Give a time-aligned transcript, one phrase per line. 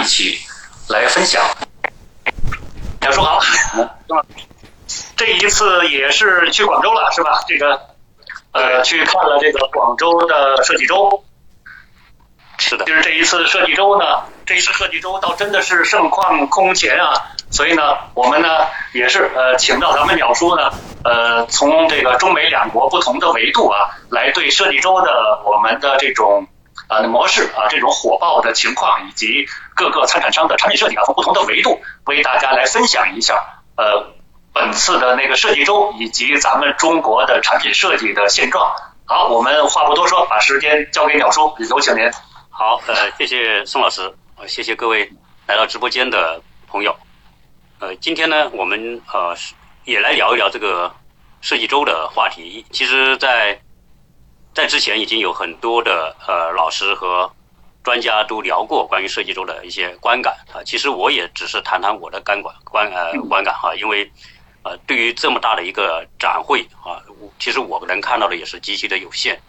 [0.00, 0.38] 一起
[0.88, 1.42] 来分享。
[3.02, 3.40] 杨叔好，
[5.16, 7.42] 这一次也是去广州了是吧？
[7.46, 7.80] 这个
[8.52, 11.24] 呃去看了这个广州的设计周。
[12.60, 17.12] 是的，就是这一次设计周呢，这一次设计周倒真的是盛况空前啊。
[17.50, 20.70] 所以呢，我们呢也是呃请到咱们鸟叔呢，
[21.04, 26.46] 呃从这个中美两国不同的维度啊，来对设计周的我们的这种
[26.88, 34.14] 呃模式啊，这种火爆的情况，以及各个参展商的产品设计啊，从不同的维度为大家来分享一下呃
[34.52, 38.74] 本次的那个设计周以及咱们中国的产品设计的现状。
[39.04, 42.10] 好，我们话不多说，把时间交给鸟叔，有请您。
[42.50, 45.10] 好，呃，谢谢宋老师，呃，谢谢各位
[45.46, 46.94] 来到直播间的朋友。
[47.78, 49.34] 呃，今天呢，我们呃
[49.84, 50.92] 也来聊一聊这个
[51.40, 52.66] 设计周的话题。
[52.70, 53.58] 其实，在
[54.58, 57.30] 在之前已经有很多的呃老师和
[57.84, 60.58] 专家都聊过关于设计周的一些观感啊。
[60.64, 64.10] 其实我也只是谈谈我的感观观呃观感哈，因为
[64.64, 66.98] 呃对于这么大的一个展会啊，
[67.38, 69.40] 其实我能看到的也是极其的有限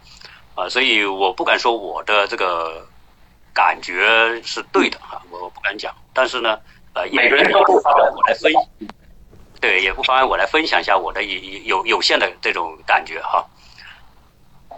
[0.54, 2.88] 啊，所以我不敢说我的这个
[3.52, 5.92] 感觉是对的哈，我不敢讲。
[6.14, 6.60] 但是呢。
[6.94, 8.52] 呃，每个人都不妨碍我来分，
[9.62, 13.46] 对，也不妨碍我来分享一下我的有有有限的这种感觉哈。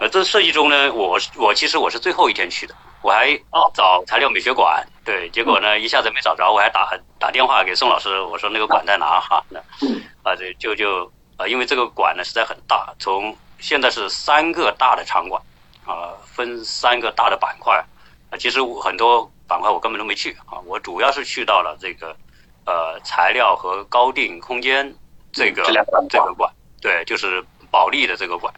[0.02, 3.38] 呃，这设计中呢，我我其实我是最后一天去的，我还
[3.72, 9.44] 找材料美学馆，对，结果呢一下子没找着，我还打打电话给宋老师，我说那个馆在哪哈？
[9.48, 9.60] 那
[10.24, 15.40] 啊，这就就啊，因为这个馆呢实在很大，从现在是三个大的场馆
[15.86, 17.72] 啊，分三个大的板块
[18.30, 19.30] 啊，其实我很多。
[19.48, 22.16] 板块我根本都没去啊，我主要是去到了这个
[22.64, 24.90] 呃材料和高定空间
[25.30, 25.62] 这个
[26.08, 28.50] 这个馆，对，就是保利的这个馆。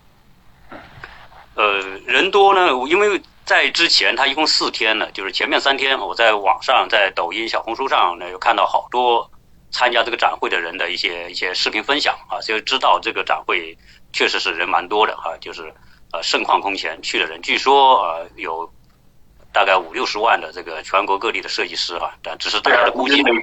[1.54, 9.30] 呃，人多呢，因为在之前他一共四天呢，就是前面三天我在网上在抖音、小红书上呢有看到好多
[9.70, 13.76] 参加这个展会的人的一些一些视频分享啊，就知道这个展会
[14.12, 15.72] 确实是人蛮多的哈，就是
[16.12, 18.70] 呃盛况空前，去的人据说呃有。
[19.54, 23.40] 大概五六十万的这个全国各地的设计师啊，但只是大家的估计可能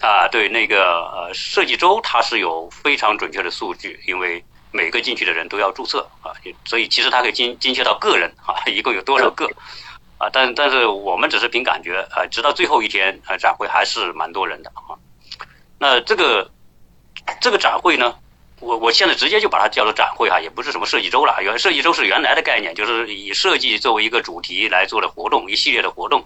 [0.00, 9.48] 啊，对那个呃设计周它是有非常准确的数据，因为每个进去的人都要注册啊，所以其实它可以精精确到个人啊，一共有多少个
[10.18, 10.28] 啊？
[10.32, 14.98] 但但是我们只是凭感觉啊，直到最后一天啊展会还是蛮多人的啊。
[15.78, 16.50] 那这个
[17.40, 18.16] 这个展会呢？
[18.60, 21.40] 我我现在直接就把它叫做展会哈，也不是什么设计周了。
[21.42, 26.24] 原设计周是原来的概念，就是以设计作为一个主题来做的活动，一系列的活动，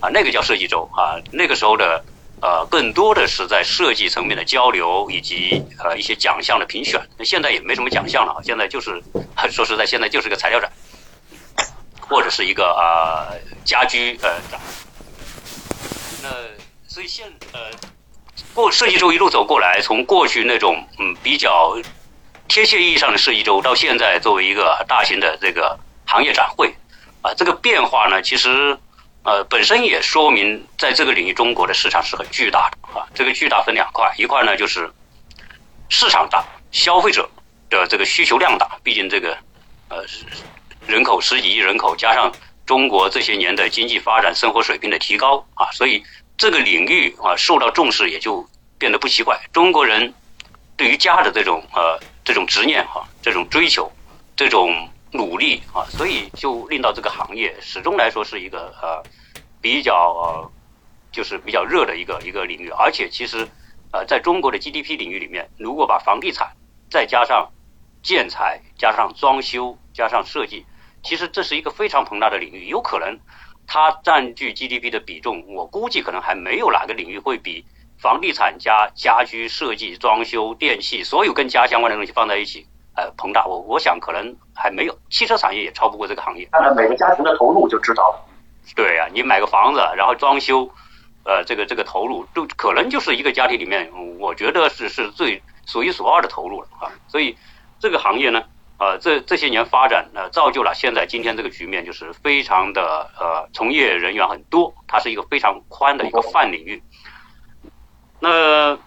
[0.00, 1.16] 啊，那个叫设计周啊。
[1.32, 2.04] 那个时候的
[2.40, 7.00] 呃，更多的是在设计层面的交流以及呃一些奖项的评选。
[7.16, 9.02] 那现在也没什么奖项了，现在就是
[9.50, 10.70] 说实在，现在就是个材料展，
[12.00, 13.30] 或者是一个啊
[13.64, 14.60] 家居呃展。
[16.22, 16.28] 那
[16.86, 17.70] 所以现呃。
[18.54, 21.76] 过设计周一路走过来，从过去那种嗯比较
[22.48, 26.74] 贴切意义上的设计周，到现在作为一个大型的这个行业展会，
[27.22, 28.76] 啊，这个变化呢，其实
[29.28, 33.06] 呃本身也说明在这个领域中国的市场是很巨大的啊。
[33.14, 34.90] 这个巨大分两块，一块呢就是
[35.90, 37.28] 市场大，消费者
[37.68, 39.36] 的这个需求量大，毕竟这个
[39.88, 40.02] 呃
[40.86, 42.32] 人口十几亿人口，加上
[42.64, 46.02] 中国这些年的经济发展、生活水平的提高啊，所以。
[46.40, 49.36] 这个领域啊受到重视也就变得不奇怪。
[49.52, 50.14] 中国人
[50.76, 53.90] 对于家的这种呃这种执念哈，这种追求，
[54.36, 59.02] 这种努力啊，所以就令到这个行业始终来说是一个呃
[59.60, 60.50] 比较呃
[61.10, 62.68] 就是比较热的一个一个领域。
[62.70, 63.48] 而且其实
[63.92, 66.50] 呃在中国的 GDP 领域里面，如果把房地产
[66.90, 67.50] 再加上
[68.02, 70.64] 建材、加上装修、加上设计，
[71.02, 73.18] 其实这是一个非常庞大的领域，有可能。
[73.70, 77.62] 它占据 GDP 的比重，我估计可能还没有哪个领域会比
[77.98, 82.66] 房地产加家居设计、装修、电器，所有跟家相关的东西放在一起，
[82.98, 83.46] 呃，膨大。
[83.46, 86.46] 我我想可能还没有，汽车产业也超不过这个行业。
[86.50, 88.20] 看看每个家庭的投入就知道了。
[88.74, 90.68] 对呀，你买个房子，然后装修，
[91.24, 96.90] 呃，这个这个投入，都可能就是一个家庭里面，我觉得是是最数一数二的投入了啊。
[97.06, 97.36] 所以
[97.78, 98.42] 这个行业呢。
[98.80, 106.80] 呃，这这些年发展，呃，造就了现在今天这个局面，就是非常的呃，从业人员很多，它是一个非常宽的一个泛领域。
[108.20, 108.78] 那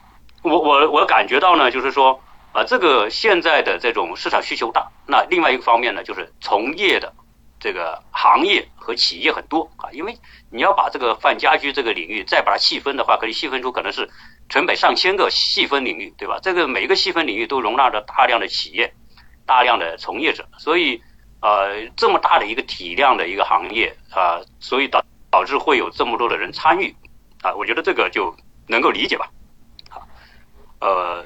[0.43, 2.17] 我我我感觉到呢，就是说，
[2.53, 7.13] 啊，这个现在的这种市场需求大，那另外一个方面呢，就是从业的
[7.59, 10.17] 这个行业和企业很多啊，因为
[10.49, 14.09] 你要把这个泛家居这个领域再把它细分的话，可以细分出可能是
[14.49, 16.39] 成百上千个细分领域，对吧？
[16.41, 18.93] 这个每一个细分领域都容纳着大量的企业。
[19.43, 21.01] 大量的从业者，所以
[21.41, 26.95] 呃这么大的一个体量的一个行业啊，所以导导致会有这么多的人参与
[27.41, 28.33] 啊，我觉得这个就
[28.67, 29.29] 能够理解吧。
[29.89, 30.07] 好，
[30.79, 31.25] 呃，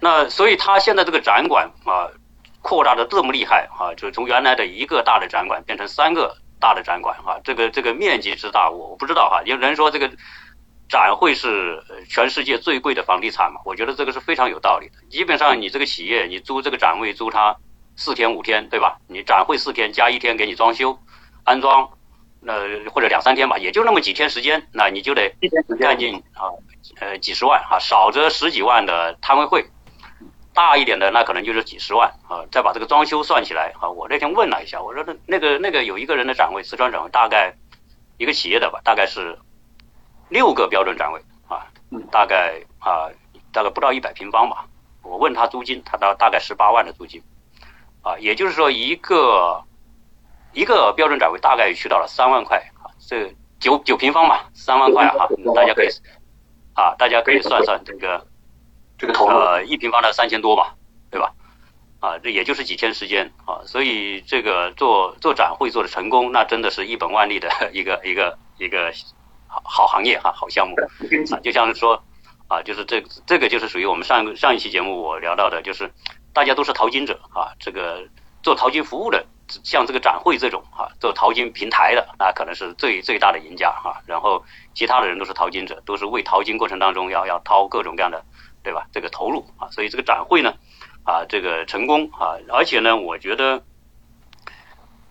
[0.00, 2.08] 那所以他现在这个展馆啊，
[2.62, 10.10] 扩大的这么厉害啊，就从原来的一个大的展馆变成三个大的展馆啊，这个这个面积之大，我我不知道哈，有人说这个。
[10.90, 13.60] 展会是全世界最贵的房地产嘛？
[13.66, 14.94] 我觉得这个是非常有道理的。
[15.10, 17.54] 基本上你这个企业，你租这个展位租它
[17.94, 18.96] 四天五天，对吧？
[19.06, 20.98] 你展会四天加一天给你装修、
[21.44, 21.90] 安装，
[22.46, 25.30] 呃或者两三天吧，也就那么几天时间，那你就得
[25.78, 26.48] 干进啊
[27.00, 29.66] 呃几十万啊，少则十几万的摊位会，
[30.58, 32.42] 大一点的那可能就是几十万啊。
[32.50, 37.54] 再把这个装修算起来啊，我那天问了一下，我说那那个那个有一个人的展位，四川展位大概
[38.16, 39.38] 一个企业的吧，大概是。
[40.30, 41.18] 六个标准展位
[41.48, 41.64] 啊，
[42.10, 43.08] 大概啊，
[43.50, 44.66] 大概不到一百平方吧。
[45.02, 47.22] 我问他租金，他大大概十八万的租金，
[48.02, 49.64] 啊，也就是说一个
[50.52, 55.88] 一个标准展位大概去到了三万块啊，这九九平方吧，三万块哈，大家可以
[56.74, 58.26] 啊，大家可以算算这个
[58.98, 60.74] 这个投呃一平方的三千多吧，
[61.10, 61.32] 对吧？
[62.00, 68.92] 啊，这也就是几天时间啊，所以这个做做展会做的成功，那真的是一本万利的一个一个一个。
[69.50, 70.76] 好好行业哈，好项目
[71.32, 72.04] 啊，就像是说
[72.48, 75.90] 啊，就是这这个就是属于我们上上一期节目我聊到的，就是
[76.34, 78.06] 大家都是淘金者啊，这个
[78.42, 79.24] 做淘金服务的，
[79.64, 84.02] 像这个展会这种啊，做淘金平台的，那可能是最最大的赢家哈。
[84.04, 88.22] 然后其他的人都是淘金者，都是为淘金过程当中要要掏各种各样的，
[88.68, 88.86] 对吧？
[88.92, 90.52] 这个投入啊，所以这个展会呢
[91.04, 93.62] 啊，这个成功啊，而且呢，我觉得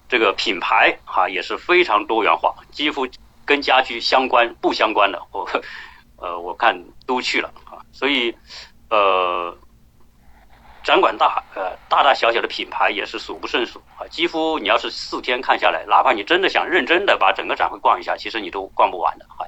[0.07, 3.07] 这个品牌哈也是非常多元化，几乎。
[3.47, 5.49] 跟家居相关不相关的，我
[6.17, 8.35] 呃我看都去了啊，所以
[8.89, 9.57] 呃
[10.83, 19.47] 展馆大呃大大小小的品牌也是数不胜数啊，几乎你要是四天看下来，哪怕你真的想认真的把整个展会逛一下，其实你都逛不完的啊，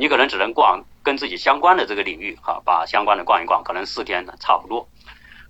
[0.00, 4.88] 你可能只能逛跟自己相关的这个领域哈，把相关的逛一逛，可能四天差不多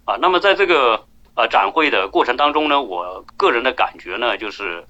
[0.04, 0.16] 啊。
[0.20, 1.06] 那么在这个
[1.36, 4.86] 呃展会的过程当中呢，我个人的感觉呢就是。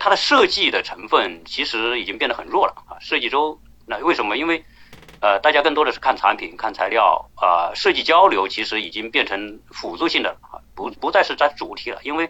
[0.00, 2.98] 它的设计的成分其实已经变得很弱了啊！
[3.00, 4.36] 设计周那为什么？
[4.36, 4.64] 因为
[5.20, 12.00] 呃，大家更多的是看产品、看材料啊，设计交流其实已经变成辅助性的啊，不不再是占主题了。
[12.02, 12.28] 因为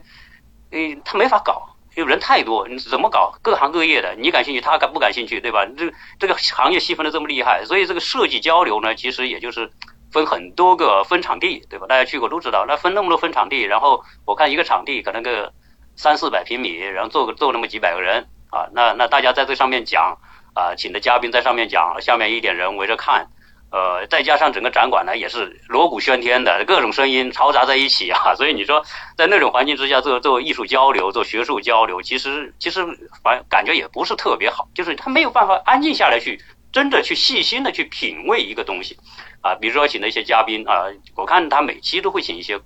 [0.73, 3.35] 诶，他没法搞，因为人太多，你怎么搞？
[3.43, 5.67] 各行各业的，你感兴趣，他感不感兴趣，对吧？
[5.76, 9.70] 这这个行业细分的这么厉害，所以这个设计交流呢，其实也就是
[10.12, 11.87] 分很多个分场地，对吧？
[11.87, 15.52] 大家去过都知道，那分那么多分场地，然后我看一个场地可能个。
[15.96, 20.19] 三四百平米，然后坐个坐那么几百个人啊，那那大家在这上面讲
[20.52, 23.29] 啊，请的嘉宾在上面讲，下面一点人围着看，
[23.75, 28.85] 呃，再加上整个展馆呢也是锣鼓喧天的，各种声音嘈杂在一起啊， 所以你说
[29.17, 32.87] 在那种环境之下做做艺术交流、做学术交流，其实其实
[33.25, 36.41] 反感觉也不是特别好，就是他没有办法安静下来去
[36.73, 38.97] 真的去细心的去品味一个东西
[39.41, 40.85] 啊，比如说请的一些嘉宾啊，
[41.17, 42.61] 我看他每期都会请一些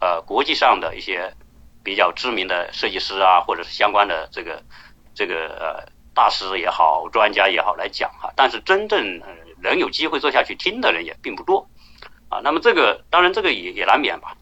[0.00, 1.32] 呃国际上的一些。
[1.82, 4.62] 比较知名的设计师啊，或者是相关的这个
[5.14, 9.18] 这个呃大师也好，专家也好来讲哈，但是真正
[9.62, 11.68] 能有机会坐下去听的人也并不多
[12.28, 12.40] 啊。
[12.42, 14.36] 那么这个当然这个也也难免吧，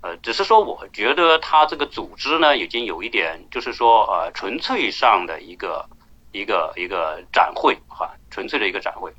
[0.00, 5.88] 呃，只是说我觉得他这个组织呢，已经有一点就是说呃纯粹上的一个
[6.32, 9.12] 一个一个展会哈，纯粹的一个展会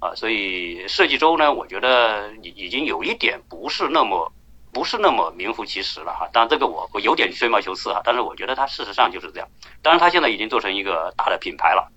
[0.00, 4.32] 啊，所以设计周呢，我觉得已已经有一点不是那么。
[4.74, 9.46] 不是那么名副其实了哈，当然这个我我有点吹毛求疵哈，但是我觉得它事实上就是这样。
[9.82, 11.92] 当然，它现在已经做成一个大的品牌了。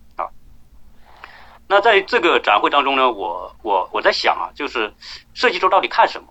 [1.68, 4.94] 那在这个展会当中呢，我我我在想啊，就是
[5.34, 6.28] 设计周到底看什么，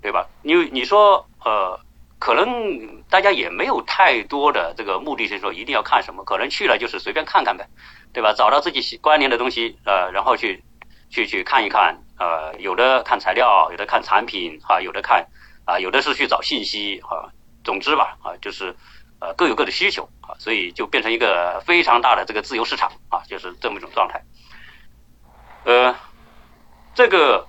[0.00, 0.26] 对吧？
[0.42, 1.78] 你你说呃，
[2.18, 7.68] 可能大家也没有太多的这个目的性，说一定要看什么，可能去了就是随便看看呗，
[8.12, 8.32] 对吧？
[8.32, 10.62] 找到自己关联的东西呃，然后去
[11.10, 15.26] 去去看一看呃，有的看材料，有的看产品哈，有的看。
[15.66, 17.30] 啊，有的是去找信息啊，
[17.62, 18.74] 总之吧，啊，就是
[19.20, 24.20] 呃各有各的需求啊，所以就变成一个非常大的这个自由市场啊，就是这么一种状态。
[25.64, 25.94] 呃，
[26.94, 27.46] 这个，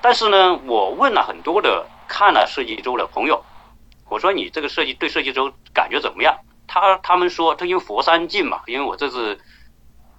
[0.00, 3.44] 但是呢，我问了很多的看了设计周的朋友，
[4.08, 6.36] 我说你这个设计对设计周感觉怎么样？
[6.66, 9.38] 他他们说，他因为佛山近嘛，因为我这次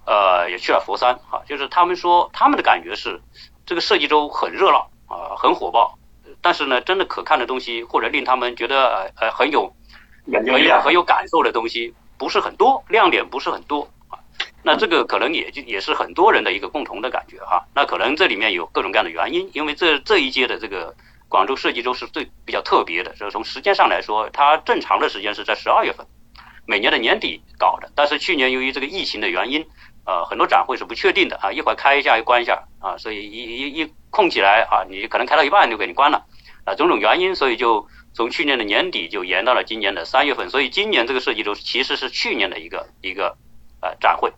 [0.06, 3.20] 呃也去了佛山啊，就是他们说他们的感觉是
[3.66, 5.98] 这个设计周很热闹啊，很火爆。
[6.40, 9.74] 但是呢，真的可看的东西，或者令他们觉得呃很有
[10.32, 13.95] 很有很有感受的东西，不是很多，亮点不是很多啊。
[14.66, 17.64] 那这个可能也就也是很多人的一个共同的感觉哈。
[17.72, 20.92] 那可能这里面有各种各样的原因，因为这这一届的这个
[21.28, 26.04] 广州设计周是最比较特别的，就是从时间上来说，它正常的时间是在十二月份
[26.66, 29.64] 每年的年底搞的，但是去年由于这个疫情的原因，
[30.04, 36.26] 呃，很多展会是不确定的啊，一会儿开一下又关一下啊，所以一一一空起来啊，你可能开到一半就给你关了。
[36.64, 43.36] 啊，种种原因，所以就从去年的年底就延到了今年的三月份，所以今年这个设计周其实是去年的一个一个
[43.80, 44.32] 呃展会，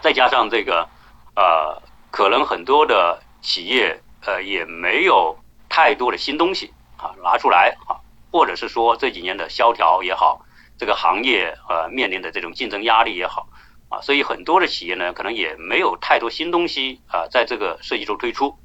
[0.00, 0.88] 再加上这个
[1.34, 5.38] 呃，可能很多的企业呃也没有
[5.68, 7.98] 太多的新东西啊拿出来啊，
[8.30, 10.44] 或者是说这几年的萧条也好。
[10.80, 13.48] 这个行业呃面临的这种竞争压力也好
[13.88, 18.56] 啊，所以很多的企业呢，可能也没有太多新东西啊，在这个设计中推出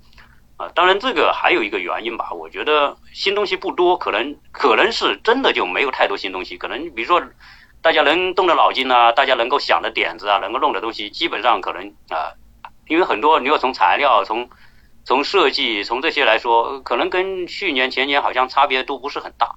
[0.58, 0.70] 啊。
[0.76, 6.56] 当然，这个还有一个原因吧，我觉得新东西不多，可能可能是真的就没有太多新东西。
[6.56, 7.20] 可能比如说，
[7.84, 12.32] 大家能动的脑筋啊，大家能够想的点子啊，能够弄的东西，基本上可能啊，
[12.88, 14.50] 因为很多你要从材料、从
[15.04, 19.56] 从设计、从这些来说，可能跟去年前年好像差别都不是很大。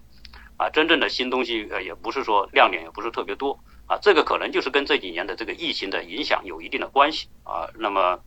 [0.56, 7.68] 啊，真正的新东西呃，也不是说亮点也不是特别多啊，这个可能就是跟这几年的这个疫情的影响有一定的关系啊。
[7.78, 8.18] 那么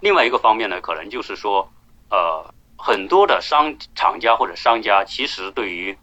[0.00, 1.72] 另外一个方面呢，可能就是说
[2.10, 5.96] 呃，很多的商厂家或者商家其实对于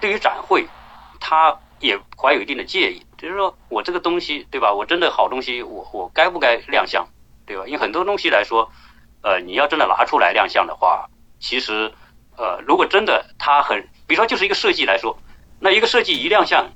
[0.00, 0.66] 对于展会，
[1.20, 4.72] 他也怀有一定的介意，就是说我这个东西对吧？
[4.72, 7.06] 我真的好东西，我我该不该亮相
[7.44, 7.64] 对吧？
[7.66, 8.70] 因为很多东西来说，
[9.22, 11.08] 呃，你要真的拿出来亮相的话，
[11.40, 11.92] 其实。
[12.38, 15.16] 呃，如果真的它很，比如说就是一个设计来说，
[15.58, 16.70] 那一个设计一亮相，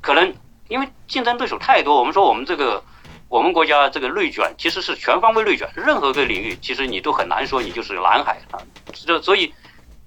[0.00, 0.34] 可能
[0.66, 2.82] 因为竞争对手太多，我们说我们这个
[3.28, 8.58] 我们国家这个内卷其实是全方位内卷，任何个领域其实你都很难说你就是蓝海啊，
[8.92, 9.54] 这所以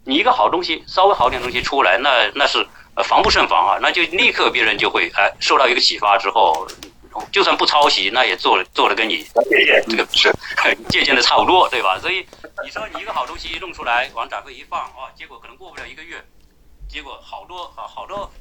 [0.06, 2.66] 你一个好东西稍微好点东西出来，那那是
[3.06, 6.68] 防不胜防啊，那就立刻别人就会哎受到一个启发之后。
[7.32, 9.24] 就算不抄袭，那也做做的跟你
[9.88, 10.34] 这个是
[10.90, 12.00] 借鉴的差不多，对吧？
[12.00, 12.26] 所以
[12.64, 16.20] 你说你一个好东西弄出来，往展会一放啊，结果可能过不了一个月，
[16.90, 18.32] 结果好多啊好多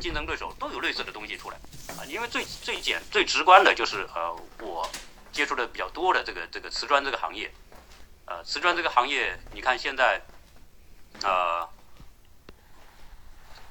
[0.00, 1.56] 竞争对手都有类似的东西出来
[1.98, 2.00] 啊。
[2.08, 4.88] 因为最最简最直观的就是呃，我
[5.30, 7.52] 接触的比较多的这个这个瓷砖这个行业，
[8.24, 10.18] 呃，瓷砖这个行业，你看现在
[11.22, 11.68] 呃，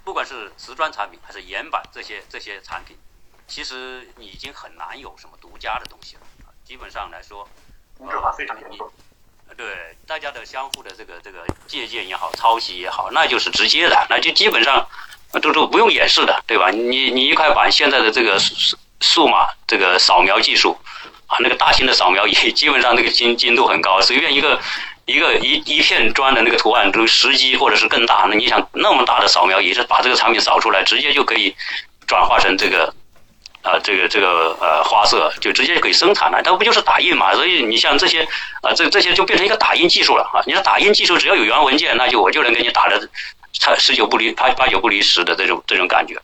[0.04, 2.98] 不管是瓷砖产品还是岩板这些这些产品。
[3.46, 6.50] 其实你已经很难有什么独家的东西了啊！
[6.64, 7.48] 基本上来说，
[7.98, 8.90] 同质化非常严重。
[9.58, 14.88] 对，大家的相互的这个这个借鉴也好，抄袭也好，那就是直接的，那就基本上
[15.42, 16.72] 都都不用演示的，对吧？
[16.72, 20.80] 你你一块板现在的这个数数码这个扫描技术
[21.28, 24.60] 啊，那个大型的扫描仪，基本上那个精精度很高，随便一个
[25.06, 28.26] 一个一一片砖的那个图案都十 G 或者是更大。
[28.30, 31.56] 那你想那么大的扫描仪，是把这个产品扫出来，直接就可以
[32.08, 32.94] 转化成这个。
[33.64, 37.34] 啊，这个这个呃花色就直接就可以生产了，它不就是打印嘛？
[37.34, 38.22] 所以你像这些
[38.62, 40.44] 啊，这这些就变成一个打印技术了啊！
[40.46, 43.10] 你说打印技术只要有原文件，那就我就能给你打的
[43.54, 46.22] 差十九不离八八九不离十的这种这种感觉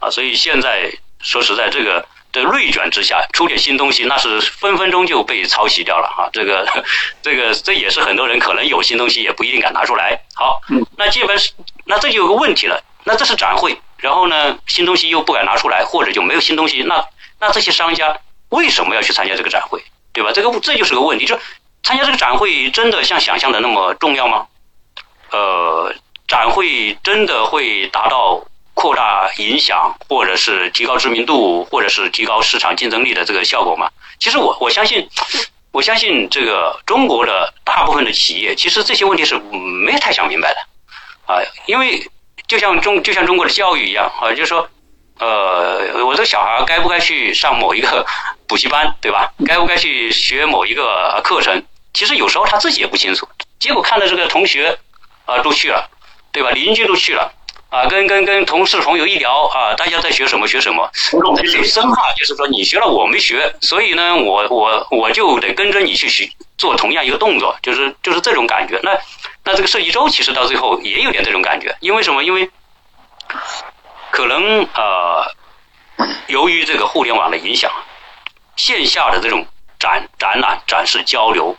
[0.00, 0.10] 啊！
[0.10, 6.28] 所以现在说实在，这个这内卷之下出点新东西，那是分分钟就被抄袭掉了哈！
[6.32, 6.66] 这个
[7.22, 10.20] 这个这也是很多人可能有新东西也不一定敢拿出来。
[10.34, 10.60] 好，
[10.96, 11.52] 那基本是
[11.84, 13.76] 那这就有个问题了，那这是展会。
[13.98, 17.04] 然后呢，新东西又不敢拿出来，或者就没有新东西，那
[17.38, 18.16] 那这些商家
[18.48, 20.30] 为什么要去参加这个展会，对吧？
[20.32, 21.38] 这个这就是个问题，就
[21.82, 24.46] 参加这个展会真的像想象的那么重要吗？
[25.30, 25.94] 呃，
[26.26, 28.42] 展会真的会达到
[28.74, 33.90] 扩大影响，或者是提高知名度，或者是提高市场竞争力的这个效果嘛？
[34.18, 35.08] 其实我我相信，
[35.72, 40.60] 我相信这个中国的大部分的企业，其实这些问题是没太想明白的
[41.26, 42.06] 啊，因为。
[42.48, 44.68] 就像中就像中国的教育一样啊，就是说，
[45.20, 48.04] 呃，我这个小孩该不该去上某一个
[48.48, 49.32] 补习班，对吧？
[49.46, 51.62] 该不该去学某一个课程？
[51.94, 53.28] 其实有时候他自己也不清楚。
[53.60, 54.76] 结果看到这个同学
[55.26, 55.88] 啊都去了，
[56.32, 56.50] 对吧？
[56.50, 57.32] 邻居都去了
[57.70, 60.90] 啊，跟跟跟同事朋友一聊啊，大家在学什么学什么，
[61.52, 68.78] 就生怕就是说你学了我没学，所以呢，我我我就得跟着你去学做同样一个动作，就是就是这种感觉。
[68.82, 68.98] 那。
[69.42, 72.22] 那这个设计周其实到最后也有点这种感觉，因为什么？
[72.22, 72.50] 因为
[74.10, 75.34] 可能呃，
[76.26, 77.72] 由于这个互联网的影响，
[78.54, 79.46] 线下的这种
[79.78, 81.56] 展展览、展示、交流，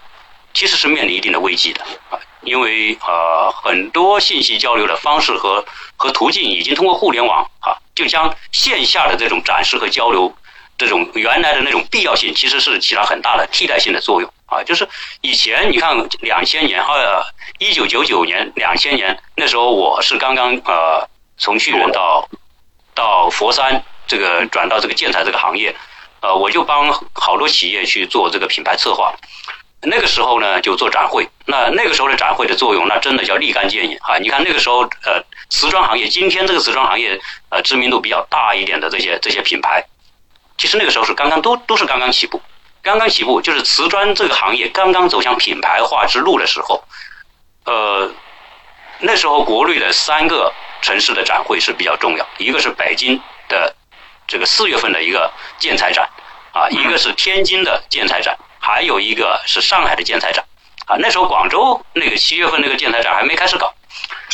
[0.53, 2.20] 其实是面临一定的危机的啊。
[2.41, 5.63] 因为呃，很多信息交流的方式和
[5.96, 10.36] 和途径已经通过互联网啊，就将线下的这种展示和交流
[10.75, 14.34] 这种原来的那种必要性，其实是起了很大的替代性的作用。
[14.48, 14.89] 啊，就是
[15.22, 17.24] 以前你看两千年，呃，
[17.60, 22.27] 一九九九年、两千年那时候，我是刚刚呃从去年到
[22.96, 25.74] 到佛山这个转到这个建材这个行业，
[26.22, 29.13] 呃，我就帮好多企业去做这个品牌策划。
[29.83, 34.17] 那个时候呢就做展会，那那个时候的展会的作用，那真的叫立竿见影啊！
[34.19, 37.19] 你看那个时候呃，瓷砖行业，今天这个瓷砖行业
[37.50, 39.83] 呃知名度比较大一点的这些这些品牌，
[40.57, 42.39] 其实那个时候是刚刚都都是刚刚起步，
[42.83, 46.83] 刚刚起步就是瓷砖这个行业刚刚走向品牌化之路的时候，
[47.65, 48.11] 呃，
[49.00, 53.19] 那时候国内的三个城市的展会是比较重要，一个是北京
[53.50, 53.75] 的
[54.27, 56.07] 这个四月份的一个建材展
[56.53, 58.38] 啊，一个是天津的建材展。
[58.63, 60.46] 还有一个是上海的建材展，
[60.86, 63.74] 啊，那时候广州那个七月份那个建材展还没开始搞，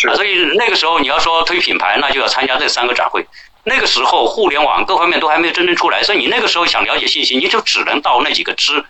[0.09, 3.25] 啊，所以那个时候你要说推品牌，那就要参加这三个展会。
[3.63, 8.83] 那个时候互联网各方面都还没有真正出来，所以你那个时候想了解信息，你就只能到那几个知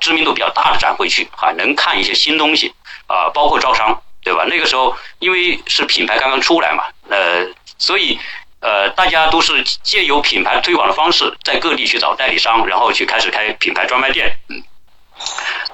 [0.00, 2.74] 知名度比较大的展会去，啊，能看一些新东西，
[3.06, 4.44] 啊，包括招商，对吧？
[4.48, 7.46] 那个时候因为是品牌刚刚出来嘛，呃，
[7.78, 8.18] 所以。
[8.64, 14.38] 呃，大家都是借由品牌推广的方式，在各地去找代理商，然后去开始开品牌专卖店。
[14.48, 14.62] 嗯，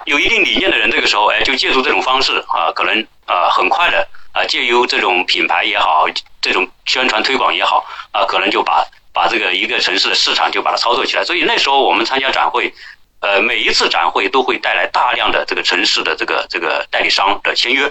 [0.07, 6.05] 有一定理念的人，这个时候哎，就借助这种方式啊，可能啊，很快的啊，借由这种品牌也好，
[6.43, 11.23] 这种宣传推广也好啊，可能就把把这个一个城市的市场就把它操作起来。
[11.23, 12.75] 所以那时候我们参加展会，
[13.21, 17.87] 呃，每一次展会都会带来大量的这个城市的这个这个代理商的签约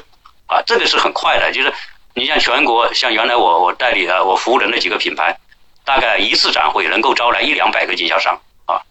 [0.47, 1.73] 啊，这个是很快的，就是。
[2.15, 5.37] 你像全国，像原来我我代理啊，我服务的那几个品牌，
[5.85, 8.81] 大概一次展会能够招来一两百个经销商啊，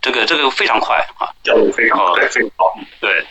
[0.00, 3.26] 这个这个非常快啊，效率非常好，对，非常好，对，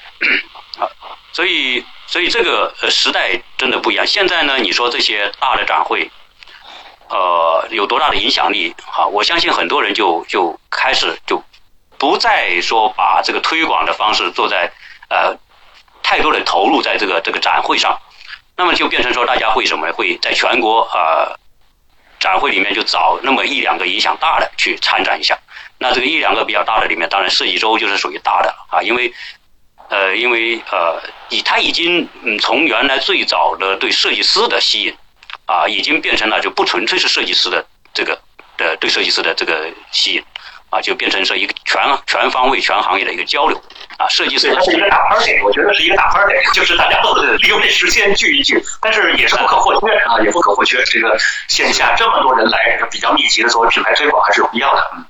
[0.77, 0.86] 啊，
[1.31, 4.05] 所以所以这个呃时代真的不一样。
[4.05, 6.12] 现在呢，你说这些大的展会，
[7.10, 9.08] 呃，有多大的影响力啊？
[9.08, 11.41] 我相信很多人就就开始就
[11.98, 14.72] 不再说把这个推广的方式做在
[15.10, 15.36] 呃
[16.03, 17.98] 太多的投入在这个这个展会上。
[18.59, 19.89] 那么就变成说，大家会什么？
[19.93, 21.31] 会在全国啊
[22.19, 25.39] 展会里面就找那么一两个影响大的去参展一下。
[25.77, 29.13] 那这个一两个比较大的里面，当然设计周就是属于大的啊，因为
[29.87, 34.93] 呃，因为呃，已他已经嗯从原来最早的对设计师的吸引
[35.45, 38.19] 啊，已经变成了就不纯粹是设计师的这个
[38.57, 40.23] 的对设计师的这个吸引
[40.69, 43.62] 啊，就变成是一个全全方位全行业的一个交流。
[43.97, 50.82] 啊，设计师它是一个大 party，我觉得是一个大 party，就是大家都利用这时间聚一聚，但是也是不可或缺啊，也不可或缺。
[50.86, 54.91] 这个线下这么多人来，比较密集的作为品牌推广还是有必要的。
[54.95, 55.05] 嗯，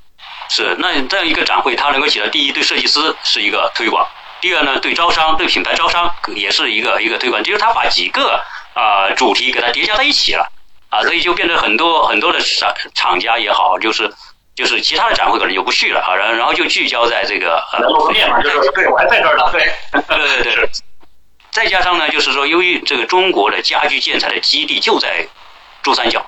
[0.50, 0.76] 是。
[0.80, 4.04] 那这样一个展会，它能够起到第一，对设计师是一个推广；
[4.42, 7.44] 第二呢，对招商、对品牌招商也是一个一个推广。
[7.44, 8.44] 就是它把几个
[8.74, 10.50] 啊主题给它叠加在一起了
[10.90, 14.12] 啊，所以就变成很多很多的厂厂家也好，就是。
[14.60, 20.70] 就是其他的展会可能就不去了啊，然然后就聚焦在这个呃，露个面嘛，就是对我还在这儿呢，对，对对对。
[21.50, 25.26] 再加上呢，就是说，由于这个中国的家居建材的基地就在
[25.82, 26.26] 珠三角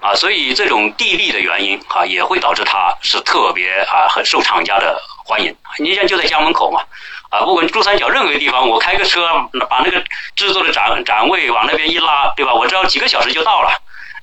[0.00, 5.56] 啊，所以这种地利的原因啊，也会导致它是特别啊很受厂家的欢迎。
[5.78, 6.84] 你像就在家门口嘛
[7.30, 9.26] 啊，不管珠三角任何地方，我开个车
[9.68, 10.00] 把那个
[10.36, 12.54] 制作的展展位往那边一拉，对吧？
[12.54, 13.70] 我只要几个小时就到了。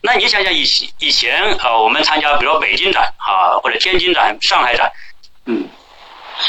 [0.03, 0.63] 那你想想以
[0.97, 4.91] 以前啊，我们参加比如说北京展啊，或者天津展、上海展，
[5.45, 5.69] 嗯，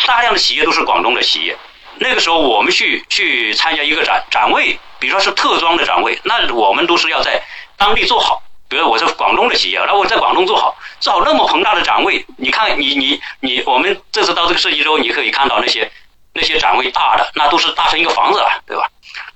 [0.06, 1.56] 大量的企业都是广东的企业。
[1.96, 7.42] 那个时候我们去去参加一个展展位，比如说是特装的展位，那我们都是要在
[7.76, 8.42] 当地做好。
[8.68, 15.92] 比如我是广东的企业，那我在广东做好，做好那么庞大的展位，你看你你你，我们这次到这个设计周，你可以看到那些
[16.32, 18.88] 那些展位大的，那都是大成一个房子了，对吧？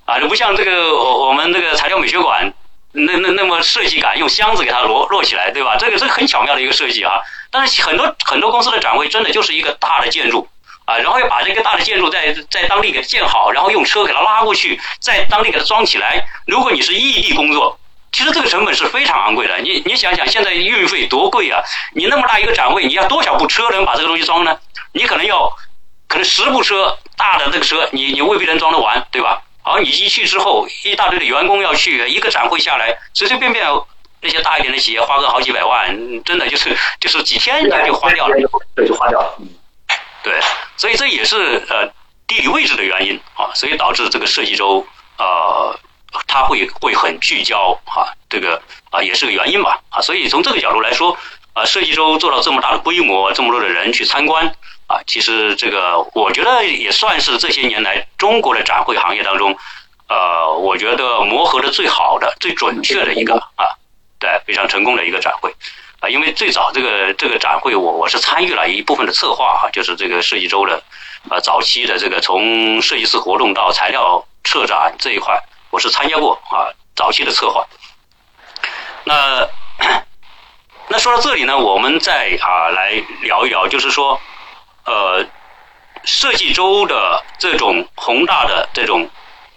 [0.07, 2.51] 啊，就不像这个我我们这个材料美学馆。
[2.97, 5.77] 那那那么设计感，用箱子给它摞摞起来，对吧？
[5.79, 7.21] 这个这很巧妙的一个设计啊。
[7.51, 10.49] 但是很多很多公司的展会真的就是一个大的建筑
[10.87, 16.27] 啊，然后要把这个大的建筑在在当地给它建好，然后用车给它拉过去，在当地给它装起来。
[16.47, 17.79] 如果你是异地工作，
[18.13, 19.59] 其实这个成本是非常昂贵的。
[19.59, 21.63] 你你想想，现在运费多贵啊！
[21.95, 24.59] 你那么大一个展位，你要多少部车能把这个东西装呢？
[24.93, 25.53] 你可能要
[26.09, 29.43] 可能十部车大的那个车，你你未必能装得完，对吧？
[29.67, 33.67] 而你一去之后，一大堆的员工要去，一个展会下来，随随便便
[34.23, 38.37] 那些大一点的企业花个好几百万，真的就是就是几天就花掉了，
[38.77, 39.35] 对，就花掉了。
[39.41, 39.49] 嗯，
[40.23, 40.41] 对，
[40.77, 41.87] 所以这也是呃
[42.29, 44.87] 地理位置的原因啊，所以导致这个设计周
[45.19, 45.79] 呃
[46.29, 51.19] 它会会很聚焦啊，这个啊也是个原因吧啊，所以从这个角度来说
[51.55, 54.55] 啊，设计周做到这么大的规模，这么多的人去参观。
[54.89, 59.57] 啊，其实这个我觉得也算是这些年来中国的展会行业当中，
[60.09, 63.67] 呃，我觉得磨合的最好的、最准确的一个啊，
[64.21, 65.53] 对，非常成功的一个展会
[65.99, 66.09] 啊。
[66.09, 70.81] 因为最早这个这个展会，我我是参与了一部分的策划哈，就是这个设计周的
[71.29, 75.37] 啊早期的这个从设计师活动到材料策展这一块，
[75.71, 77.67] 我是参加过啊早期的策划。
[79.03, 79.49] 那
[80.87, 84.21] 那说到这里呢，我们再啊来聊一聊，就是说。
[84.87, 85.27] 呃，
[86.05, 89.09] 设计周的这种宏大的这种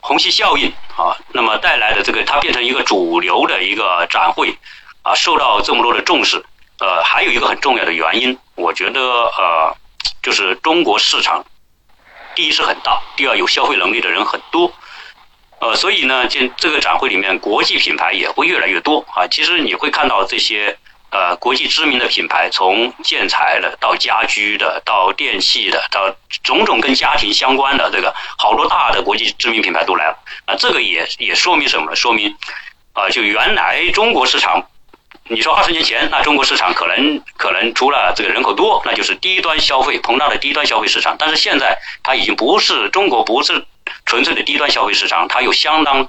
[0.01, 4.57] 虹吸效应啊，那么带来的这个它变成一个主流的一个展会
[5.03, 6.43] 啊，受到这么多的重视。
[6.79, 9.75] 呃，还有一个很重要的原因，我觉得呃，
[10.23, 11.43] 就是中国市场，
[12.33, 14.71] 第一是很大，第二有消费能力的人很多。
[15.59, 19.27] 呃，所以呢，这这个展会里面，国际品牌也会越来越多啊。
[19.27, 20.77] 其实你会看到这些
[21.11, 30.55] 呃国际知名的品牌，从建材的到家居的，到电器的，到种种跟家庭相关的这个，好多大的国际知名品牌都来了啊。
[30.55, 31.95] 这个也也说明什么呢？
[31.95, 32.35] 说明
[32.93, 34.67] 啊，就原来中国市场，
[35.29, 41.15] 你说二十年前，那中国市场可能可能除了这个人口多，那就是低端消费膨胀的低端消费市场。
[41.17, 43.65] 但是现在它已经不是中国不是。
[44.05, 46.07] 纯粹的低端消费市场，它有相当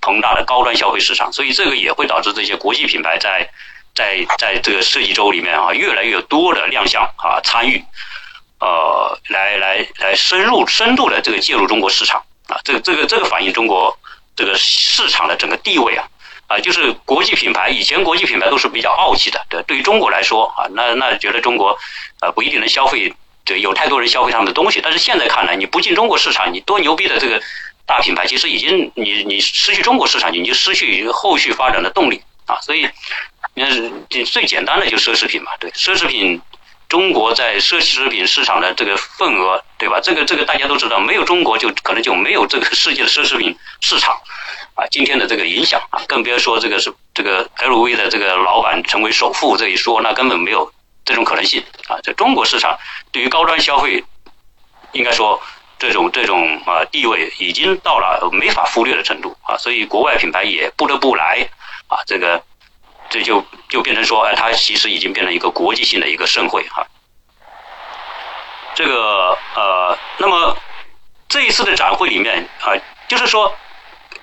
[0.00, 3.48] 庞大的高端消费市场，所以这个也会导致这些国际品牌在
[3.94, 7.82] 在在这个设计周里面啊，越来越多的亮相啊，参与，
[8.60, 13.98] 呃，来来来深入深度的这个介入中国市场啊，这个这个这个反映中国
[14.34, 16.04] 这个市场的整个地位啊
[16.46, 21.78] 啊，就是国际品牌以前国际品牌都是比较傲气的，对，对于中国来说啊，那那觉得中国
[22.20, 23.14] 啊不一定能消费。
[23.44, 27.42] 对，有太多人消费他们的东西，但是现在看来，你不进中国市场，你多牛逼的这个
[27.84, 32.60] 大品牌，其实已经你你失去中国市场，你就失去后续发展的动力啊！
[32.60, 32.88] 所以，
[33.54, 36.40] 你看最简单的就奢侈品嘛，对，奢侈品，
[36.88, 40.00] 中国在奢侈品市场的这个份额，对吧？
[40.00, 44.14] 这个这个大家都知道，没有中国就可能就没有这个世界的奢侈品市场
[44.74, 50.72] 啊，今天的这个影响啊，更别说这个是这个 LV 的这个老板成为首富这一说，那根本没有。
[51.04, 52.78] 这种可能性啊，在中国市场
[53.10, 54.04] 对于高端消费，
[54.92, 55.42] 应该说
[55.76, 61.44] 这种这种啊地位已经到了没法忽略的程度啊，所以国外品牌也不得不来
[61.92, 62.42] 啊，这个
[63.10, 66.86] 这就就变成说，哎，它其实已经变成一个国际性的一个盛会哈。
[68.74, 70.56] 这个呃，那么
[71.28, 72.72] 这一次的展会里面啊，
[73.08, 73.54] 就是说。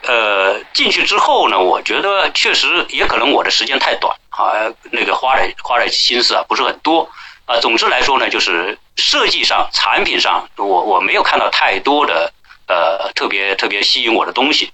[0.03, 7.09] 呃，进去之后呢，我觉得确实也可能我的时间太短啊，那个花的花的心思啊不是很多
[7.45, 7.59] 啊。
[7.59, 12.31] 总之来说呢，就是设计上、产品上，我我没有看到太多的
[12.67, 14.71] 呃特别特别吸引我的东西。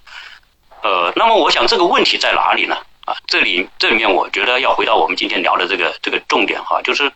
[0.82, 2.78] 呃，那么我想这个问题在哪里呢？
[3.06, 7.12] 啊，这里这里面我觉得要回到我们今天聊的这个这个重点哈，就是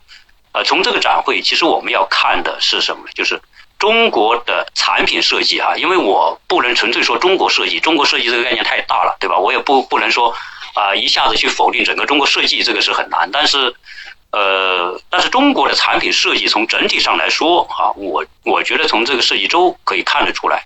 [0.52, 3.04] 呃从这个展会，其实我们要看的是什么？
[3.14, 3.42] 就是。
[3.80, 9.38] 中国的产品设计啊，因为我不能纯粹说中国设计，中国设计这个概念太大了，对吧？
[9.38, 10.36] 我也不不能说
[10.74, 13.32] 啊一下子去否定整个中国设计，这个是很难。
[13.32, 13.74] 但是，
[14.34, 20.66] 呃，但是中国的产品设计从整体上来说啊，我我觉得从这个设计周可以看得出来，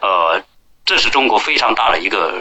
[0.00, 0.42] 呃，
[0.90, 2.34] 这是中国非常大的一个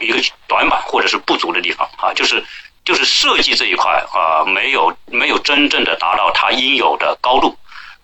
[0.00, 2.44] 一个短板或者是不足的地方啊，就是
[2.84, 7.56] 就是设计这一块啊，没有没有真正的达到它应有的高度。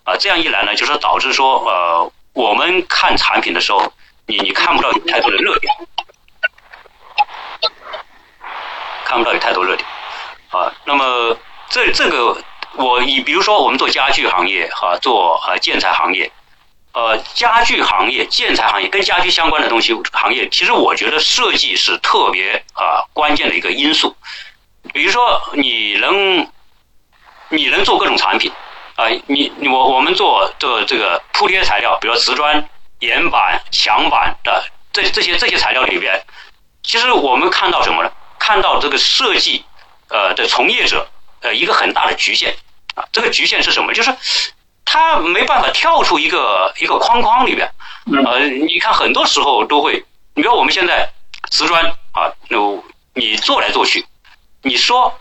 [0.05, 3.93] 啊，这样一来呢，就是导致说，呃，我们看产品的时候，
[4.27, 5.75] 你你看不到有太多的热点，
[9.05, 9.89] 看不到有太多热点，
[10.51, 11.37] 啊，那么
[11.69, 12.41] 这这个
[12.77, 16.31] 我以比如说我们做家具行业哈，做呃建材行业，
[16.95, 24.17] 呃，家具行业、建材行业跟家居相关的东西行业，其实我觉得设计是特别啊关键的一个因素，
[24.93, 26.49] 比如说你能
[27.51, 28.51] 你能做各种产品。
[28.97, 32.65] 啊，你你我我们做做这个铺贴材料，比如瓷砖、
[33.01, 36.23] 岩板、墙板的这这些这些材料里边，
[36.85, 38.13] 其实我们看到什么呢？
[38.39, 39.65] 看到这个设计
[40.11, 41.09] 呃的从业者
[41.41, 42.55] 呃一个很大的局限
[42.95, 43.93] 啊，这个局限是什么？
[43.93, 44.15] 就是
[44.85, 47.71] 他没办法跳出一个一个框框里边。
[48.27, 51.11] 呃，你看很多时候都会，你比如我们现在
[51.51, 52.59] 瓷砖啊，那
[53.15, 54.05] 你做来做去，
[54.63, 55.13] 你说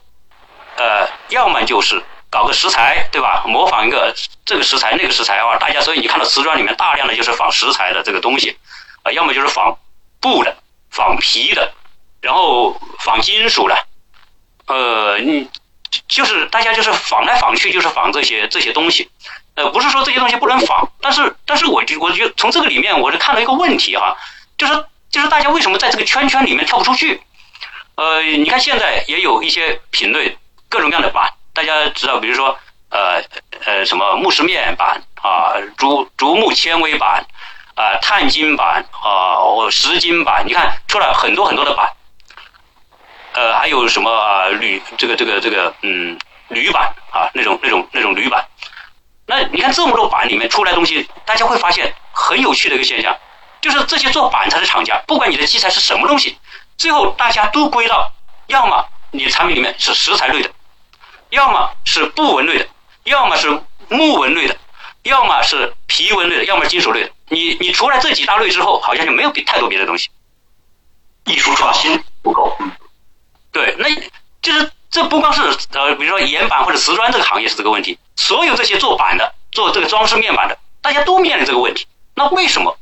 [0.77, 2.03] 呃，要么就是。
[2.33, 3.43] 搞个石材，对吧？
[3.45, 4.11] 模仿一个
[4.43, 8.57] 这个石材那个石材啊，大家所以你看到瓷砖里面大量的就是仿石材的这个东西，
[9.03, 9.77] 啊，要么就是仿
[10.19, 10.57] 布的、
[10.89, 11.71] 仿皮的，
[12.21, 13.77] 然后仿金属的，
[14.65, 15.47] 呃，你
[16.07, 19.11] 就是大家就是仿来仿去，就是仿这些这些东西，
[19.55, 24.17] 呃，不是说这些东西不能仿，但是但是我就我觉得从这个里面我是看到一个问题哈，
[24.57, 27.21] 就是就是大家为什么在这个圈圈里面跳不出去？
[27.95, 30.35] 呃，你看现在也有一些品类
[30.67, 31.31] 各种各样的板。
[31.53, 32.57] 大家知道，比如说，
[32.89, 33.21] 呃
[33.63, 37.23] 呃，什么木石面板啊，竹竹木纤维板
[37.75, 41.87] 啊，碳金板啊，石金板，你看出来很多很多的板，
[43.33, 48.43] 呃，还有什么铝这个这个这个嗯铝板啊，那种那种那种铝板。
[49.25, 53.15] 那你看这么多板里面出来东西，大家会发现很有趣的一个现象，
[53.61, 56.37] 就是这些做板材的厂家，不管你的基材是什么东西，
[56.77, 58.11] 最后大家都归到，
[58.47, 60.51] 要么你的产品里面是石材类的。
[61.29, 62.67] 要么是布纹类的，
[63.05, 63.49] 要么是
[63.89, 64.55] 木纹类的，
[65.01, 67.09] 要么是皮纹类的，要么是金属类的。
[67.29, 70.09] 你你除了这几大类之后，好像就没有别太多别的东西。
[71.25, 72.55] 艺术创新不够。
[73.51, 73.89] 对，那
[74.43, 81.85] 就是这不光是呃，比如说岩板或者瓷砖这个行业是这个问题，所有这些做板的、做这个装饰面板的，大家都面临这个问题。
[82.15, 82.77] 那为什么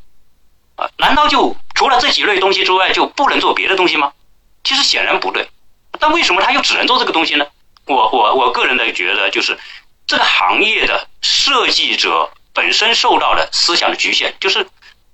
[0.76, 0.88] 啊？
[0.98, 4.14] 难道就除了这几类东西之外就不能做别的东西吗？
[4.64, 5.50] 其实显然不对。
[6.00, 7.48] 但为什么他又只能做这个东西呢？
[7.88, 9.58] 我我我个人的觉得就是
[10.06, 14.68] 这个行业的设计者本身受到的思想的局限，就是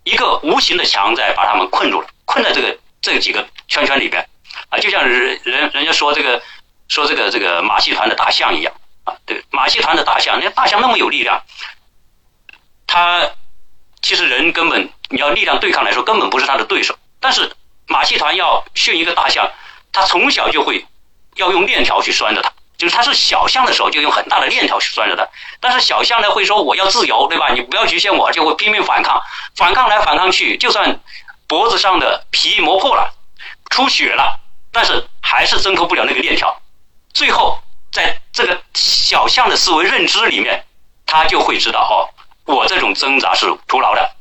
[0.04, 4.28] 一个无形的墙在把他们困住了，困在这个这几个圈圈里边
[4.68, 6.42] 啊，就像人人人家说这个
[6.90, 8.74] 说这个这个马戏团的大象一样
[9.08, 11.42] 啊，对，马戏团的大象，那大象那么有力量，
[12.86, 13.32] 他
[14.02, 17.56] 其实人根本你要力量对抗来说根本不是他的对手，但是
[17.88, 19.50] 马戏团要训一个大象，
[19.94, 20.86] 他从小就会
[21.36, 22.52] 要用链条去拴着它。
[22.78, 25.28] 就是他是小象的时候，就用很大的链条去拴着它。
[25.60, 27.50] 但是小象呢，会说我要自由，对吧？
[27.52, 29.20] 你不要局限我，就会拼命反抗，
[29.56, 31.00] 反抗来反抗去，就算
[31.48, 33.16] 脖子上的皮磨破了，
[33.72, 34.40] 出血了，
[34.72, 36.62] 但是还是挣脱不了那个链条。
[37.16, 37.60] 最后，
[37.98, 40.64] 在这个小象的思维认知里面，
[41.08, 42.06] 他就会知道哦，
[42.46, 44.12] 我这种挣扎是徒劳的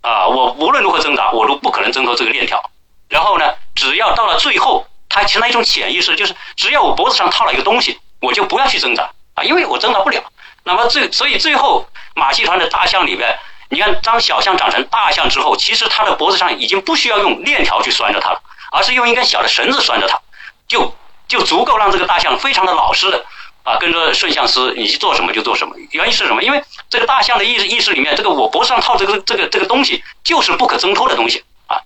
[0.00, 0.26] 啊！
[0.26, 2.70] 我无论如何挣扎，我都不可能挣脱这个链条。
[3.08, 4.86] 然后呢，只要到了最后。
[5.14, 10.24] 它形成一种潜意识，就是只要我脖子上套了一个东西，我就不要去挣扎啊，因为我挣扎不了。
[10.64, 20.18] 那么最所以最后马戏团的大象里边，你看当小象长成大象之后，其实它的脖子上已经不需要用链条去拴着它了，而是用一根小的绳子拴着它，
[20.66, 20.96] 就
[21.32, 23.24] 就足够让这个大象非常的老实的
[23.62, 25.74] 啊跟着顺象师你去做什么就做什么。
[25.92, 26.42] 原因是什么？
[26.42, 31.80] 因为这个大象的意识意识里面，这个我脖子上套这个这个这个东西就是不可挣脱的东西啊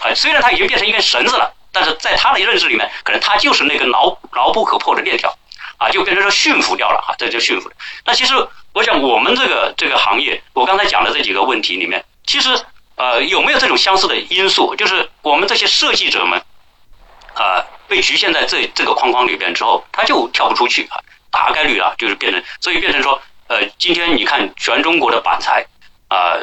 [0.00, 1.52] 啊，虽然它已经变成一根绳子了。
[1.72, 5.36] 但是在他的认知里面，可能它就是那根牢牢不可破的链条，
[5.76, 7.74] 啊，就变成说驯服掉了啊，这就驯服了。
[8.06, 8.32] 那其实
[8.72, 12.58] 我想，我们这个这个行业，我刚才讲的这几个问题里面，其实
[12.94, 14.74] 呃有没有这种相似的因素？
[14.74, 16.42] 就是我们这些设计者们
[17.34, 25.66] 啊，被局限在这这个框框里边之后，他就跳不出去啊，大概率啊，就是变成，所以变成说，呃，今天你看全中国的板材
[26.08, 26.36] 啊。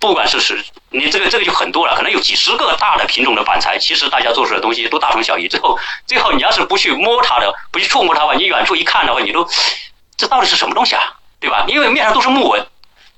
[0.00, 5.48] 不管是是，你这个这个就很多了，可能有几十个大的品种的板材，其实大家做出来的东西都大同小异。
[5.48, 9.48] 最后，最后你要是不去摸它的，不去触摸它吧，你远处一看的话，你都
[10.16, 11.02] 这到底是什么东西啊？
[11.40, 11.64] 对吧？
[11.66, 12.64] 因为面上都是木纹，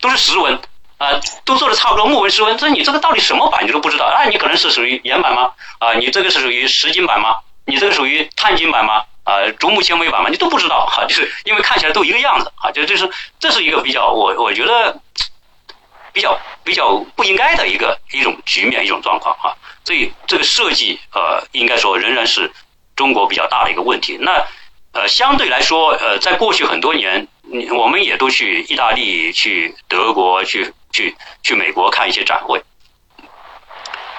[0.01, 0.59] 都是石纹，
[0.97, 4.07] 啊，都做的差不多，木纹石纹，这你这个到底什么板你都不知道。
[4.07, 5.53] 啊，你可能是属于岩板吗？
[5.81, 7.37] 啊，你这个是属于石金板吗？
[7.67, 9.05] 你这个属于碳晶板吗？
[9.25, 10.29] 啊，竹木纤维板吗？
[10.31, 15.01] 你都不知道哈，就是因为看起来都一个样子啊，就这是这是一个比较，我我觉得。
[16.13, 22.51] 比较比较不应该的一个一种局面一种状况啊，所以这个设计呃，应该说仍然是
[22.97, 24.19] 中国比较大的一个问题。
[24.21, 24.45] 那
[24.93, 27.29] 呃，相对来说呃，在过去很多年，
[27.77, 32.61] 我们也都去意大利、去德国、去去去美国看一些展会。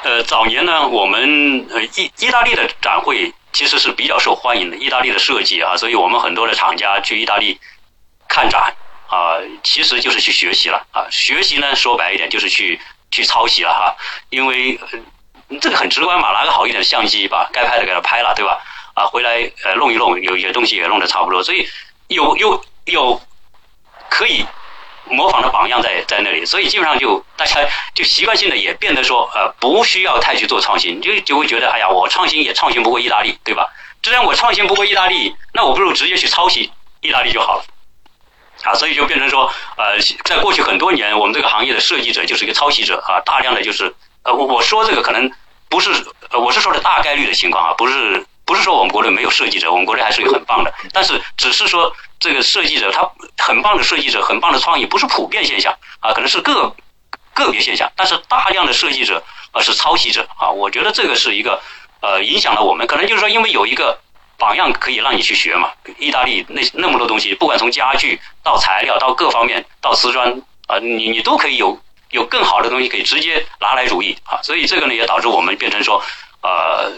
[0.04, 7.60] 呃，早年呢，我们呃意意大利的展会其实是比较受欢迎的，意大利的设计啊，所以我们很多的厂家去意大利
[8.28, 8.76] 看展。
[9.12, 11.04] 啊，其实就是去学习了啊！
[11.12, 12.80] 学习呢，说白一点就是去
[13.12, 13.94] 去抄袭了哈，
[14.30, 14.80] 因为
[15.60, 18.64] 这个很直观嘛，拿个好一点的相机把该拍的给它拍了，对吧？
[18.94, 21.68] 啊，回来呃弄一弄，有些东西也弄得差不多，所以
[22.08, 23.22] 有有有
[24.10, 24.46] 可以
[25.12, 33.70] 模仿的榜样在在那里，所以基本上就大家就习惯性的也变得说呃不需要太去做创新，就就会觉得哎呀，我创新也创新不过意大利，对吧？
[34.02, 36.72] 既然我创新不过意大利，那我不如直接去抄袭
[37.02, 37.66] 意大利就好了。
[38.64, 43.94] 啊，所以就变成说，呃，在过去很多年，我们这个行业的设计者就是一个抄袭者啊，大量的就是，
[44.24, 45.32] 呃，我我说这个可能
[45.68, 45.90] 不是，
[46.32, 56.76] 我是说的大概率的情况啊，不是不是说我们国内没有设计者，我们国内还是有很棒的，但是只是说这个设计者他很棒的设计者，很棒的创意不是普遍现象啊，可能是个
[57.34, 61.62] 个别现象，但是大量的设计者啊是抄袭者啊，我觉得这个是一个
[62.02, 63.98] 呃影响了我们，可能就是说因为有一个。
[64.42, 65.70] 榜样可以让你去学嘛？
[66.00, 74.42] 意大利那那么多东西，不管从家具到材料到各方面到瓷砖啊，你你都可以有有更好的东西可以直接拿来主义啊。
[74.42, 76.04] 所以这个呢也导致我们变成说，
[76.42, 76.92] 呃，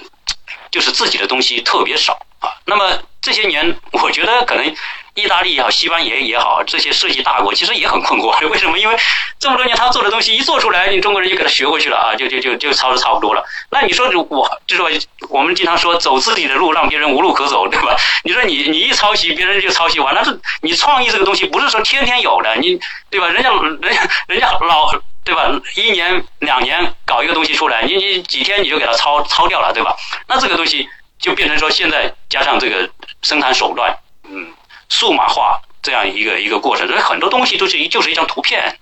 [0.71, 2.49] 就是自己的东西特别少啊。
[2.65, 4.75] 那么这些年，我觉得可能。
[5.15, 8.35] 意大利也好，西班牙也好，这些设计大国其实也很困惑。
[8.49, 8.79] 为什么？
[8.79, 8.97] 因为
[9.37, 13.45] 这么多年他做的东西一做出来，你中国人就给他学过去了啊，就就就就抄的差不多了。
[13.69, 14.89] 那你说我就是说，
[15.29, 17.95] 我们经常说走自己的路，让别人无路可走，对吧？
[18.23, 20.15] 你说你你一抄袭，别人就抄袭完。
[20.15, 22.79] 了是你创意这个东西不是说天天有的，你
[23.11, 23.27] 对吧？
[23.27, 24.91] 人家人家人家老
[25.23, 25.49] 对吧？
[25.75, 29.95] 一年两年搞一个东西出来，你你几天你就给它抄抄掉了，对吧？
[30.27, 30.87] 那这个东西
[31.19, 32.89] 就变成说现在加上这个
[33.21, 33.97] 生产手段，
[34.29, 34.53] 嗯。
[34.89, 38.77] 数码化这样一个一个过程，所以很多东西都是一就是一张图片，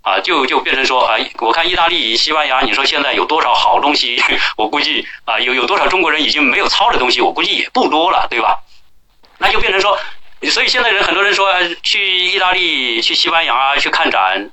[0.00, 4.22] 啊，就就变成说啊，我看意大利、西班牙，你说现在有多少好东西？
[4.56, 7.20] 我估计啊，有有多少中国人已经没有抄的东西？
[7.20, 8.58] 我估计也不多了，对吧？
[9.36, 9.98] 那就变成说，
[10.50, 11.52] 所以现在人很多人说
[11.82, 14.50] 去意大利、去西班牙去看展。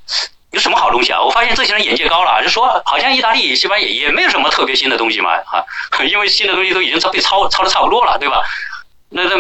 [0.52, 1.22] 有什么好东西啊？
[1.22, 5.64] 我发现这些人眼界高了，就说好像意大利、西班牙也没有什么特别新的东西嘛，哈，
[6.10, 8.42] 因为新的东西都已经被抄抄的差不多了，对吧？
[9.10, 9.36] 那那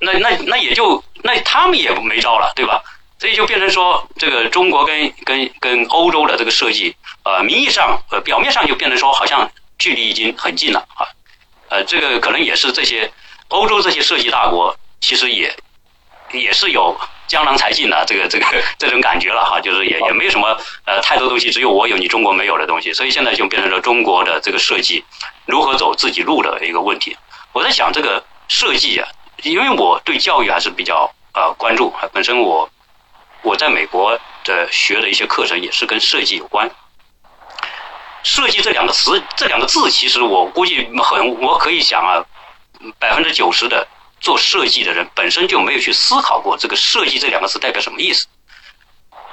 [0.00, 2.82] 那那那也就那他们也没招了，对吧？
[3.18, 11.08] 所以就变成说，这个中国跟跟跟欧洲的这个设计，呃，名义上呃表面上就变成说，好像距离已经很近了啊，
[11.68, 13.10] 呃，这个可能也是这些
[13.48, 15.54] 欧洲这些设计大国，其实也
[16.32, 16.98] 也是有。
[17.26, 18.46] 江郎才尽的这个这个
[18.78, 25.04] 这种感觉了哈，就是也也没什么呃太多东西，只有我有你中国没有的东西，所以现在就变成了中国的这个设计
[25.44, 27.16] 如何走自己路的一个问题。
[27.52, 29.08] 我在想这个设计啊，
[29.42, 32.68] 因为我对教育还是比较呃关注，本身我
[33.42, 36.70] 我在美国的学的一些课程也是跟设计有关。
[38.22, 42.24] 设计这两个词这两个字，其实我估计很我可以想啊，
[42.98, 43.86] 百分之九十的。
[44.20, 48.26] 做设计的人本身就没有去思考过这个“设计”这两个字代表什么意思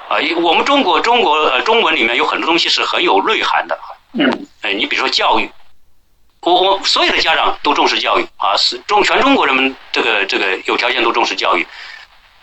[0.10, 0.18] 啊？
[0.42, 3.80] 我们中国中国呃中文里面有很多东西是很有内涵的。
[4.14, 4.48] 嗯。
[4.62, 5.50] 哎，你比如说教育，
[6.42, 11.66] 我我所有的家长都重视教育啊，是中全中国人们这个这个有条件都重视教育，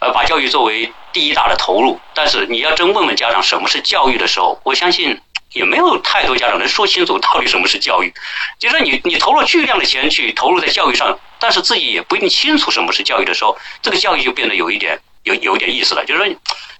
[0.00, 2.00] 呃，把教育作为第一大的投入。
[2.14, 5.20] 但是你要真问问家长什么是教育的时候，我相信。
[5.52, 8.12] 也没有太多家长能说清楚到底什么是教育，
[8.58, 16.36] 就是你你投入巨量的钱去投入在教育上，但是自己也不一定清楚什么是教育的时候，这个教育就变得有一点有有一点意思了，就是说，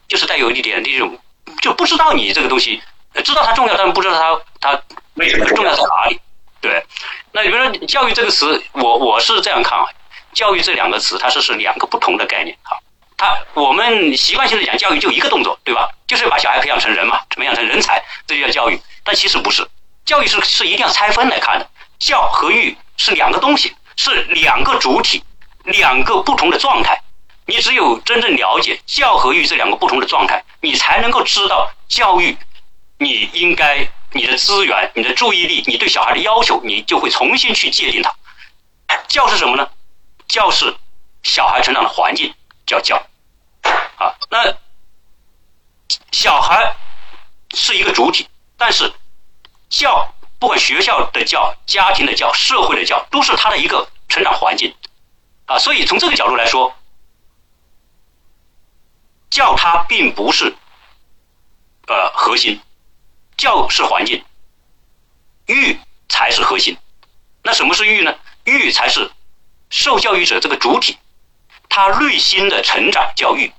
[0.06, 1.18] 就是带有一点那种
[1.60, 2.80] 就不知道你这个东西，
[3.24, 4.18] 知道它重要，但不知道
[4.60, 4.82] 它它
[5.14, 6.20] 为什么重要在哪里。
[6.60, 6.84] 对，
[7.32, 9.84] 那比如说教育这个词，我我是这样看啊，
[10.32, 12.76] 教育这两个词它是是两个不同的概念啊。
[13.20, 15.90] 他我们习惯性的讲教育就一个动作，对吧？
[16.06, 18.80] 就是把小孩培养成人嘛，培养成人才，这就叫教育。
[19.04, 19.68] 但其实不是，
[20.06, 21.68] 教育是是一定要拆分来看的。
[21.98, 25.22] 教和育是两个东西，是两个主体，
[25.64, 26.98] 两个不同的状态。
[27.44, 32.34] 你只有真正了解教和育这两个不同的状态，你才能够知道教育，
[32.96, 38.14] 你应该你的资源、你的注意力、你对小孩的要求，你就会重新去界定它。
[39.08, 39.68] 教是什么呢？
[40.26, 40.74] 教是
[41.22, 42.32] 小孩成长的环境，
[42.64, 43.02] 叫教。
[44.00, 44.56] 啊，那
[46.10, 46.74] 小孩
[47.52, 48.90] 是一个主体，但是
[49.68, 54.74] 教不管学校的教、家庭的教、社会的教，都是他的一个成长环境
[55.44, 55.58] 啊。
[55.58, 56.74] 所以从这个角度来说，
[59.28, 60.56] 教它并不是
[61.86, 62.58] 呃核心，
[63.36, 64.24] 教是环境，
[65.44, 66.78] 育才是核心。
[67.42, 68.18] 那什么是育呢？
[68.44, 69.10] 育才是
[69.68, 70.96] 受教育者这个主体，
[71.68, 73.52] 他内心的成长叫育。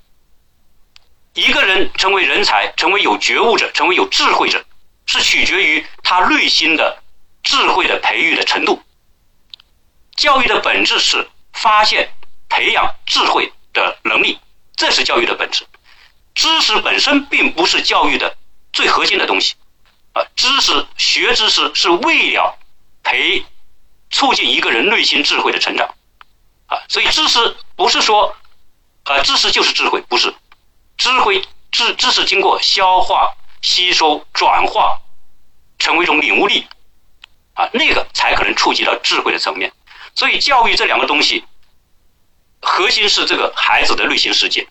[1.34, 4.66] 一个人成为人才，成为有觉悟者，成为有智慧者，
[5.06, 7.02] 是取决于他内心的
[7.42, 8.82] 智慧的培育的程度。
[10.18, 12.12] 教育的本质是发现、
[12.50, 14.40] 培养智慧的能力，
[14.76, 15.66] 这是教育的本质。
[16.36, 18.36] 知识本身并不是教育的
[18.74, 19.56] 最核心的东西，
[20.14, 22.58] 啊，知识学知识是为了
[23.04, 23.46] 培
[24.10, 25.96] 促进一个人内心智慧的成长，
[26.68, 28.36] 啊，所以知识不是说，
[29.06, 30.34] 啊，知识就是智慧，不是。
[31.02, 33.34] 智慧知知识经过消化、
[33.64, 35.02] 吸收、转化，
[35.80, 36.68] 成为一种领悟力，
[37.56, 39.74] 啊，那个才可能触及到智慧的层面。
[40.14, 41.44] 所以，教育这两个东西，
[42.62, 44.68] 核心是这个孩子的内心世界。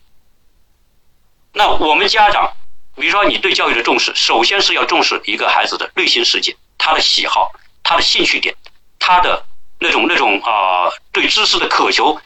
[1.52, 2.52] 那我们家长，
[2.94, 7.50] 比如说你对教育的重视，首先是要重视一个孩子的内心世界，他的喜好、
[7.82, 8.54] 他的兴趣点、
[9.00, 9.44] 他的
[9.80, 12.20] 那种那种啊对知识的渴求，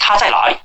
[0.00, 0.56] 他在哪里？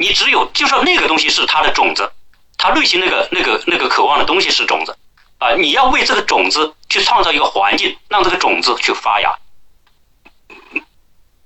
[0.00, 2.10] 你只有就说那个东西是他的种子，
[2.56, 4.96] 他内心那个那个那个渴望的东西是种子
[5.36, 5.52] 啊！
[5.52, 9.38] 你要为这个种子去创造一个环境，让这个种子去发芽。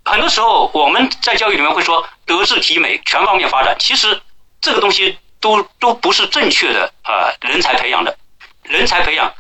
[0.05, 4.23] 很多时候我们在教育里面会说德智体美全方面发展，其实
[4.61, 7.35] 这个东西都都不是正确的啊！
[7.41, 8.17] 人才培养的，
[8.63, 9.35] 人才培养，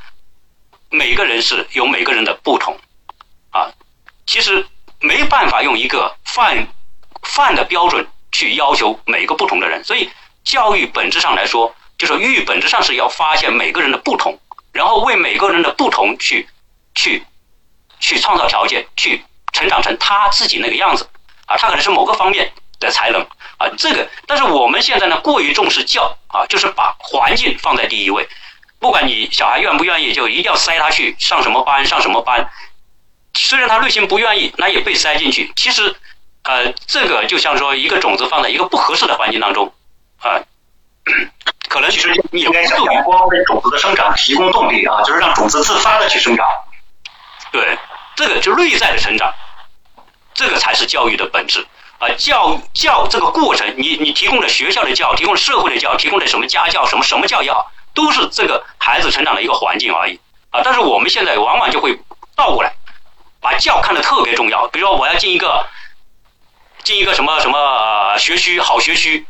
[0.90, 2.76] 每个人是有每个人的不同
[3.52, 3.70] 啊，
[4.26, 4.66] 其实
[4.98, 6.66] 没办法用一个泛
[7.22, 8.04] 泛的标准。
[8.34, 10.10] 去要求每个不同的人，所以
[10.42, 14.40] 教育本质上来说，就是育本质上是要发现每个人的不同，
[14.72, 16.48] 然后为每个人的不同去
[16.96, 17.22] 去
[18.00, 19.22] 去创造条件，去
[19.52, 21.08] 成长成他自己那个样子。
[21.46, 23.22] 啊，他可能是某个方面的才能。
[23.56, 28.28] 啊，这个，但是我们现在呢过于重视教啊，就是把环境放在第一位，
[28.80, 32.50] 不管你小孩愿不愿意，就一定要塞他去上什么班上什么班，
[33.34, 35.94] 虽然他内心不愿意，那也被塞进去，其实。
[36.44, 39.72] 呃，这个就像说一个种子放在一个不合适的环境当中，
[40.20, 40.40] 啊，
[41.68, 46.46] 可能其实你应该想光为种子的生长提供动力啊，就是让种子自发的去生长。
[47.50, 47.78] 对，
[48.14, 49.32] 这个就内在的成长，
[50.34, 51.66] 这个才是教育的本质
[51.98, 52.08] 啊！
[52.18, 60.20] 教教这个过程，你你提供的学校的教，提供社会的教，提供的什么家教，什么什么教也好，都是这个孩子成长的一个环境而已
[60.50, 60.60] 啊！
[60.62, 61.98] 但是我们现在往往就会
[62.36, 62.74] 倒过来，
[63.40, 64.68] 把教看得特别重要。
[64.68, 65.66] 比如说，我要进一个
[66.84, 69.26] 进一个什么什么学区，好学区，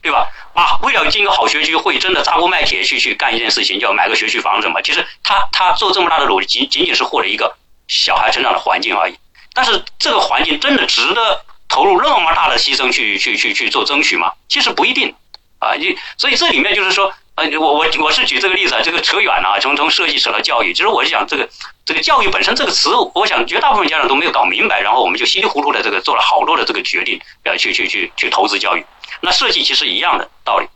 [0.00, 0.28] 对吧？
[0.54, 4.80] 啊，为了进一个好学区，会真的砸锅卖铁去去干一件事情，叫买个学区房什么？
[4.82, 7.56] 其实他他做这么大的努力，仅仅仅是获得一个。
[7.90, 9.18] 小孩成长的环境而已，
[9.54, 14.30] 但是这个环境真的值得投入那么大的牺牲去去去去做争取吗？
[14.46, 15.14] 其实不一定
[15.58, 15.72] 啊。
[15.72, 20.72] 你所以这里面就是说，呃，我我我是举这个例子啊，这个扯远了啊，从从设计扯到教育。
[20.74, 21.48] 其实我是讲这个
[21.84, 28.84] 这个教育本身这个词，我想绝大部分家长都没有搞明白，然后我们就稀里糊涂的这个做了好多的这个决定，要去去去去投资教育。
[29.20, 30.66] 那设计其实一样的道理，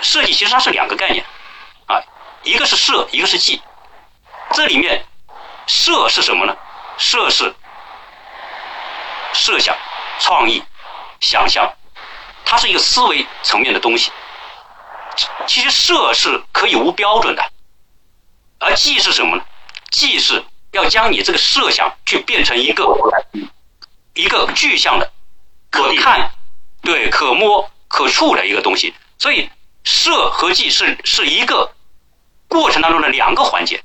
[0.00, 1.22] 设计其实它是两个概念
[1.84, 2.00] 啊，
[2.42, 3.60] 一个是设，一个是计，
[4.54, 5.04] 这里面。
[5.66, 6.56] 设是什么呢？
[6.98, 7.54] 设是
[9.32, 9.76] 设想、
[10.18, 10.60] 创意、
[11.20, 11.70] 想象，
[12.44, 14.10] 它是一个思维层面的东西。
[15.46, 17.42] 其实设是可以无标准的，
[18.58, 19.44] 而计是什么呢？
[19.90, 22.86] 计是要将你这个设想去变成一个
[24.14, 25.10] 一个具象的、
[25.70, 26.30] 可看、
[26.82, 28.94] 对可摸、可触的一个东西。
[29.18, 29.50] 所以
[29.84, 31.72] 设和计是是一个
[32.48, 33.82] 过程当中的两个环节。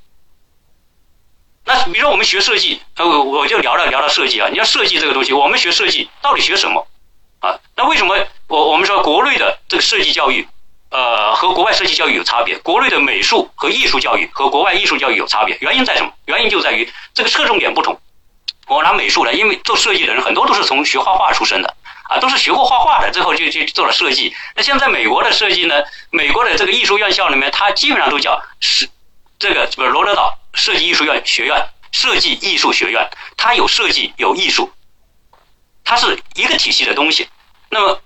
[1.64, 4.48] 那比如说我们学设计，呃，我就聊了聊到设计啊。
[4.52, 6.88] 你要设计这个东西，我们学设计到底学什么
[7.40, 7.60] 啊？
[7.76, 8.16] 那为什么
[8.48, 10.48] 我我们说国内的这个设计教育，
[10.96, 12.58] 呃，和国外设计教育有差别？
[12.60, 16.10] 国内的美术和艺术教育和国外艺术教育有差别，原因在什么？
[16.24, 18.00] 原因就在于这个侧重点不同。
[18.68, 21.76] 我拿美术来，因为做设计的人很多都是从学画画出身的
[22.10, 24.34] 啊，都是学过画画的，最后就就做了设计。
[24.56, 25.76] 那现在美国的设计呢？
[26.12, 28.90] 美国的这个艺术院校里面，它基本上都叫是
[29.38, 30.34] 这个什么罗德岛。
[30.54, 34.72] 设计艺术院学院，设计艺术学院，它有设计有艺术，
[35.84, 37.28] 它是一个体系的东西。
[37.70, 38.00] 那么，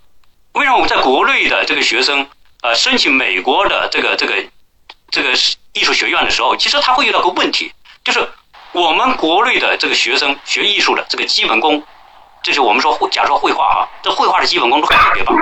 [0.54, 2.28] 为什么我们在国内的这个学生，
[2.62, 4.43] 呃，申请美国的这个这个
[5.10, 5.30] 这个
[5.74, 7.72] 艺术学院的时候，其实他会遇到个问题，
[8.03, 8.28] 就是
[8.72, 11.84] 我们国内的这个学生学艺术的这个基本功，
[12.43, 15.36] 就是我们说假说绘画啊，这绘画的基本功都特别棒，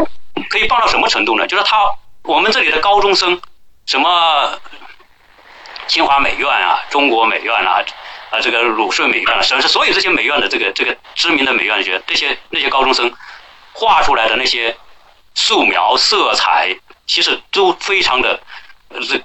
[0.50, 1.48] 可以棒到什么程度呢？
[1.48, 1.78] 就是他
[2.24, 3.42] 我们这里的高中生，
[3.86, 4.60] 什么？
[5.88, 7.82] 清华美院啊，中国美院啊，
[8.30, 13.10] 啊，这个鲁迅美院啊，甚至所有这些美院的这个这个知名的美院学这些那些高中生
[13.72, 14.76] 画出来的那些
[15.34, 16.76] 素描色彩，
[17.08, 18.40] 其实都非常的
[19.10, 19.20] 这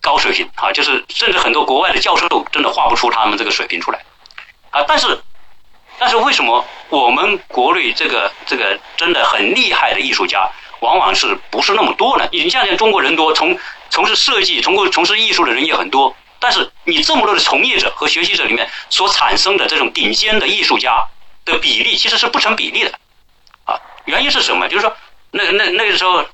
[0.00, 4.00] 高水平啊，就是甚至很多国外的教授真的画不出他们这个水平出来
[4.70, 4.82] 啊。
[4.86, 5.20] 但是，
[5.98, 10.48] 但是为什么我们国内这个这个真的很厉害的艺术家，
[10.80, 12.28] 往往是不是那么多呢？
[12.30, 13.58] 你像现在中国人多，从
[13.90, 21.04] 从事设计、从过从事艺术的人也很多，但是你这么多的从业者和学习者里面所产生的这种顶尖的艺术家
[21.44, 22.92] 的比例其实是不成比例的，
[23.64, 24.68] 啊，原因是什么？
[24.68, 24.96] 就是说，
[25.32, 26.24] 那那那个时候，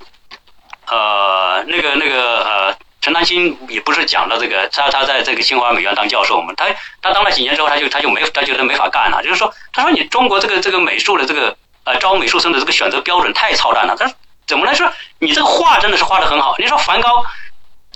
[0.93, 6.67] 呃，那个那个呃，陈丹青也不是讲了这个，他他在这个清华美院当教授嘛，他
[7.01, 14.15] 他当了几年之后，他就他就没他觉得没法干了，就是说，他说你中国这个这个美术的这个呃招美术生的这个选择标准太操蛋了，他说
[14.47, 14.93] 怎么来说？
[15.19, 17.25] 你这个画真的是画的很好，你说梵高。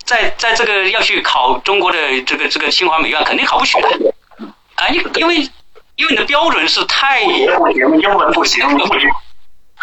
[0.04, 4.14] 在在这个要去考中国的这个这个清华美院，肯定考不取的。
[4.76, 5.36] 啊，因因为
[5.96, 8.64] 因为你的标准是太不行英文不行，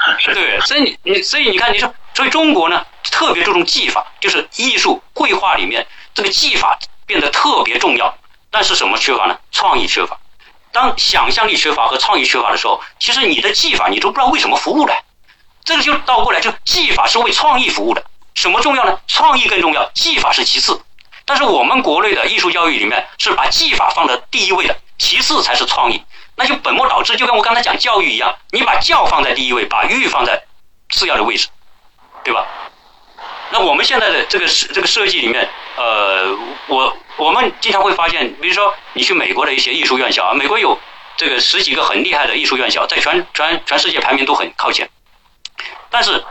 [0.34, 8.18] 对，所以你所以你看，你说所以中国呢特别注重技法，就是艺术绘画里面这个技法变得特别重要。
[8.52, 9.40] 但是什么缺乏呢？
[9.52, 10.20] 创意缺乏。
[10.72, 14.94] 当想象力缺乏和创意缺乏的时候，其实你的技法你都不知道为什么服务的。
[15.64, 18.04] 这个就倒过来，就技法是为创意服务的。
[18.34, 19.00] 什么重要呢？
[19.08, 20.82] 创意更重要，技法是其次。
[21.26, 26.04] 但是我们国内的艺术教育里面是把技法放在第一位的，其次才是创意。
[26.36, 30.44] 那就本末倒置，就跟我刚才讲教育一样，你把教放在第一位，把育放在
[30.90, 31.48] 次要的位置，
[32.24, 32.46] 对吧？
[33.52, 40.80] 那我们现在的这个这个设计里面，呃，我我们经常会发现，比如说你去美国的一些艺术院校啊，美国有
[41.18, 44.90] 这个十几个很厉害的艺术院校，在全全全世界排名都很靠前，
[45.90, 46.24] 但是。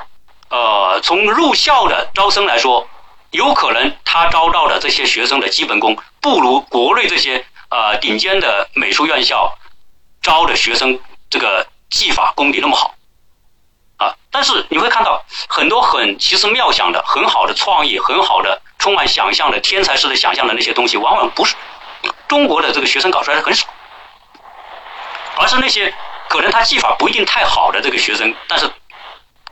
[0.54, 2.86] 呃，从入校的招生来说，
[3.30, 9.56] 有可能他招到的这些学生的基本功不如国内这些呃顶尖的美术院校
[10.22, 10.98] 招的学生
[11.28, 12.94] 这个技法功底那么好
[13.96, 14.14] 啊。
[14.30, 21.54] 但是你会看到很多很奇思妙想的、很好的创意、很好的充满想象的天才式的想象的那些东西，往往不是
[22.28, 23.66] 中国的这个学生搞出来的很少，
[25.36, 25.92] 而是那些。
[26.28, 28.66] 可能他技法不一定太好的这个学生，但是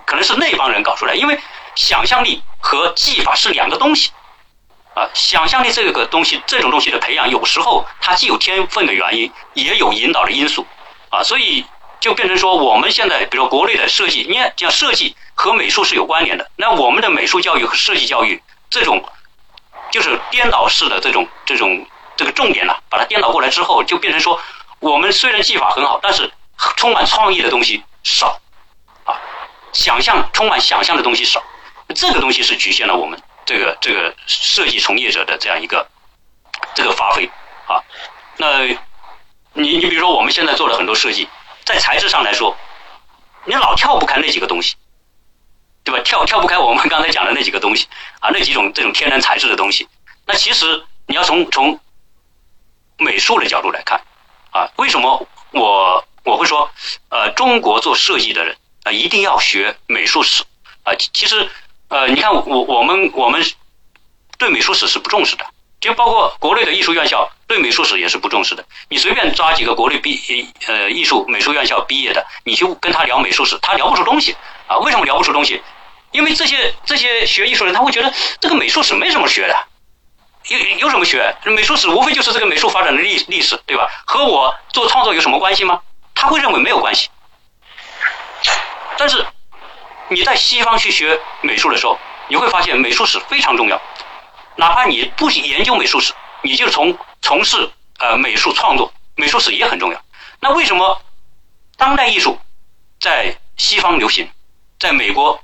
[0.07, 1.39] 可能是那帮人搞出来，因为
[1.75, 4.11] 想象力和技法是两个东西
[4.95, 5.09] 啊。
[5.15, 10.67] 想象力这个东西，这种东西的培养，有时候它既有天分的原因，也有引导的因素。
[11.11, 11.65] 啊，所以
[11.99, 19.05] 就变成说，我们现在比如说国内的设计，你看像设计和美术是有关联的，那我们的美术教育和设计教育这种
[19.91, 21.85] 就是颠倒式的这种这种
[22.17, 24.41] 这个重点呢，把它颠倒过来之后，就变成说，
[24.79, 26.31] 我们虽然技法很好，但是
[26.77, 28.41] 充满创意的东西少，
[29.05, 29.19] 啊，
[29.73, 31.43] 想象充满想象的东西少，
[31.93, 33.21] 这个东西是局限了我们。
[33.51, 35.85] 这个这个设计从业者的这样一个
[36.73, 37.29] 这个发挥
[37.67, 37.83] 啊。
[38.37, 38.65] 那
[39.55, 41.29] 你你比如说我们现在做了很多设计，
[41.65, 42.57] 在材质上来说，
[43.47, 44.77] 你老跳不开那几个东西，
[45.83, 46.01] 对吧？
[46.05, 47.89] 跳跳不开我们刚才讲的那几个东西
[48.21, 49.89] 啊，那几种这种天然材质的东西。
[50.27, 51.81] 那其实你要从从
[52.99, 54.01] 美术的角度来看
[54.53, 56.05] 啊，为什么我？
[56.23, 56.71] 我会说，
[57.09, 60.45] 呃，中国做设计的人啊，一定要学美术史
[60.85, 60.95] 啊。
[60.95, 61.51] 其实，
[61.91, 63.45] 呃，你看我我们我们
[64.39, 65.45] 对美术史是不重视的，
[65.81, 68.65] 就包括国内的艺术院校对美术史也是不重视的。
[68.89, 74.37] 你随便抓几个国内毕呃艺术美术院校毕业的，你去跟他聊美术史，他聊不出东西
[74.67, 74.79] 啊。
[74.79, 75.61] 为什么聊不出东西？
[76.13, 79.57] 因为这些这些学艺术人，他会觉得这个美术史没什么学的，
[80.49, 81.37] 有有什么学？
[81.45, 83.89] 美术史无非就是这个美术发展的历历史，对吧？
[84.07, 85.81] 和我做创作有什么关系吗？
[86.15, 87.09] 他会认为没有关系，
[88.97, 89.25] 但是
[90.11, 91.99] 你在西方去学美术的时候，
[92.29, 93.81] 你会发现美术史非常重要。
[94.57, 100.03] 哪怕你不研究美术史，你就从从事呃美术创作，美术史也很重要。
[100.41, 101.01] 那为什么
[101.77, 102.39] 当代艺术
[103.01, 104.29] 在西方流行，
[104.79, 105.41] 在美国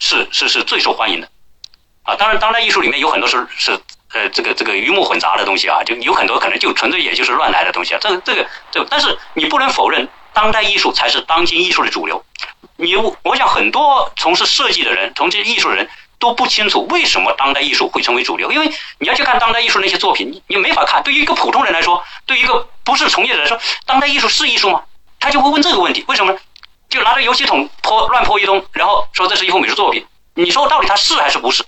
[0.00, 1.28] 是是是最受欢迎的？
[2.02, 3.80] 啊，当然，当代艺术里面有很多是是。
[4.14, 7.98] 呃，这个这个鱼目混杂的东西啊，就有很多可能就纯粹也就是乱来的东西啊。
[8.00, 12.24] 这个这个这，但是你不能否认，当代艺术才是当今艺术的主流。
[12.80, 15.88] 你我想很多从事设计的人，从事艺术的人
[16.20, 18.52] 都不清楚为什么当代艺术会成为主流。
[18.52, 21.02] 因为你要去看当代艺术那些作品，你没法看。
[21.02, 24.84] 对于一个普通人来说，对于一个不是从业者来说，当代艺术是艺术吗？
[25.18, 26.04] 他就会问这个问题。
[26.06, 26.38] 为什么呢？
[26.88, 30.06] 就拿着油漆桶泼乱泼一通，然后说这是一幅美术作品。
[30.34, 31.64] 你说到底它是还是不是？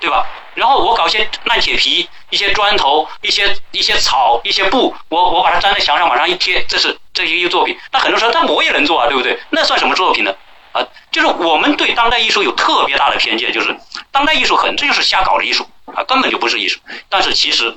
[0.00, 0.26] 对吧？
[0.54, 7.74] 然后我搞些烂铁皮、一些砖头、一些一些草、一些布，我我把它粘在墙上往上一贴，这是这一个作品。
[7.90, 9.40] 那很多时候，但我也能做啊，对不对？
[9.48, 10.36] 那算什么作品呢？
[10.72, 13.74] 啊，就是我们对当代艺术有特别大的偏见，就是
[14.12, 16.78] 当代艺术很这就是瞎搞的艺术啊，根本就不是艺术。
[17.08, 17.74] 但是其实，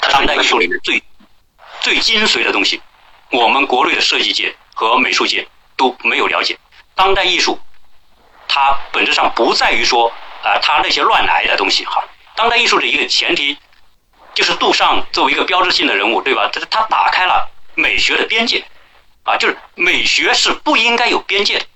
[0.00, 1.02] 当代艺术里面最
[1.82, 2.80] 最精髓的东西，
[3.30, 5.46] 我们国内的设计界和美术界
[5.76, 6.56] 都没有了解。
[6.94, 7.60] 当代艺术，
[8.48, 10.10] 它本质上不在于说。
[10.40, 12.00] 啊，它那些乱来的东西哈，
[12.38, 13.58] 当代艺术的一个前提
[14.32, 16.48] 就是杜尚作为一个标志性的人物，对吧？
[16.52, 18.64] 这是他打开了美学的边界，
[19.24, 21.66] 啊，就是美学是不应该有边界的。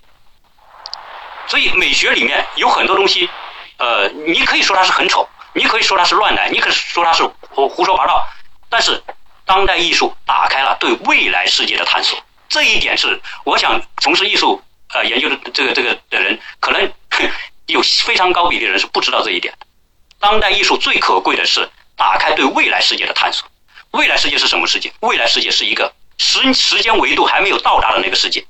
[1.47, 3.29] 所以美学里面有很多东西，
[3.77, 8.25] 呃，你可以说它是很丑，你可以说它是乱来，你可以说它是胡胡说八道，
[8.69, 9.03] 但是
[9.45, 16.89] 当代艺术打开了对未来世界的探索，这一点是我想从事艺术呃研究的这个这个的人可能。
[17.67, 19.65] 有非常高比例的人是不知道这一点的。
[20.23, 23.45] 当代艺术最可贵的是打开对未来世界的探索。
[23.91, 24.93] 未来世界是什么世界？
[25.01, 28.47] 未来世界是一个时时间维度还没有到达的那个世界。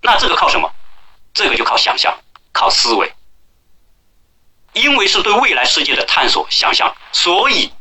[0.00, 0.72] 那这个靠什么？
[1.34, 2.16] 这个就靠想象，
[2.52, 3.12] 靠思维。
[4.74, 7.72] 因为是对未来世界的探索、想象，所以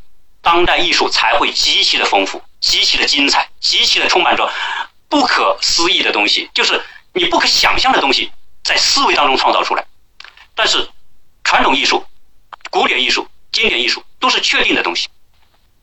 [0.41, 4.51] 当代艺术才会极其的丰富、极其的精彩、极其的充满着
[5.07, 6.83] 不可思议的东西，就是
[7.13, 8.31] 你不可想象的东西。
[8.63, 9.85] 在思维当中创造出来，
[10.55, 10.89] 但是
[11.43, 12.03] 传统艺术、
[12.71, 15.07] 古典艺术、经典艺术都是确定的东西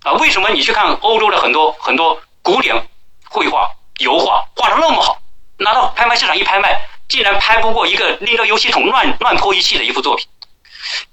[0.03, 0.15] 啊。
[0.15, 2.75] 为什么你去看欧洲的很多很多古典
[3.29, 5.23] 绘画、油画画的那么好，
[5.59, 10.27] 拿到拍卖市场一拍卖，竟然拍不过一个拎着油漆桶乱乱泼一气的一幅作品？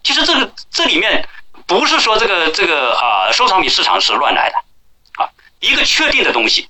[0.03, 1.27] 其实这个这里面
[1.67, 4.55] 不是说这个这个啊收藏品市场是乱来的
[5.23, 6.67] 啊，一个确定的东西，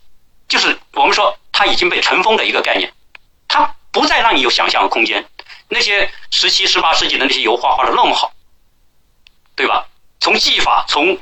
[0.50, 2.92] 就是我们说它已经被尘封的一个概念，
[3.48, 3.74] 它。
[3.96, 5.26] 不再让你有想象的空间。
[5.70, 8.30] 那些十七、十八世纪的那些油画画的那么好，
[9.56, 9.86] 对吧？
[10.20, 11.18] 从技法、从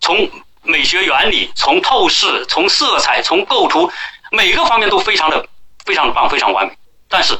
[0.00, 0.30] 从
[0.62, 3.90] 美学原理、从透视、从色彩、从构图，
[4.30, 5.48] 每个方面都非常的
[5.84, 6.76] 非常的棒、非常完美。
[7.08, 7.38] 但是，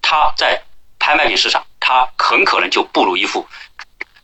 [0.00, 0.62] 它在
[0.98, 3.46] 拍卖品市场，它很可能就不如一幅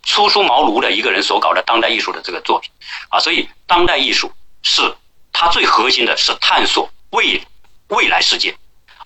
[0.03, 2.71] 初出茅庐的一个人所搞的当代艺术的这个作品
[3.09, 3.19] 啊。
[3.19, 4.33] 所以，当代艺术
[4.63, 4.95] 是
[5.33, 7.43] 它最核心的是探索未
[7.89, 8.57] 未来世界。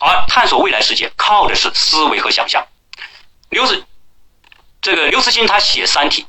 [0.00, 2.66] 而探索未来世界靠的是思维和想象。
[3.48, 3.86] 刘子，
[4.82, 6.22] 这个刘慈欣他写《三体》，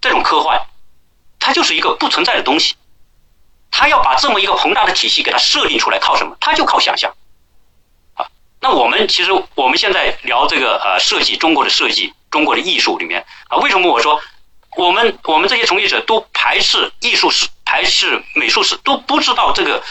[0.00, 0.60] 这种科幻，
[1.38, 2.74] 它就是一个不存在的东西，
[3.70, 6.36] 他要把这么一个宏大的体系给它设定出来，靠什么？
[6.40, 7.14] 他就靠想象。
[8.14, 8.26] 啊，
[8.60, 14.20] 那我们其实我们现在聊这个呃设计，中国的设计，中国的艺术里面啊，为什么我说
[14.76, 19.82] 我们我们这些从业者都排斥艺术史，排斥美术史，都不知道这个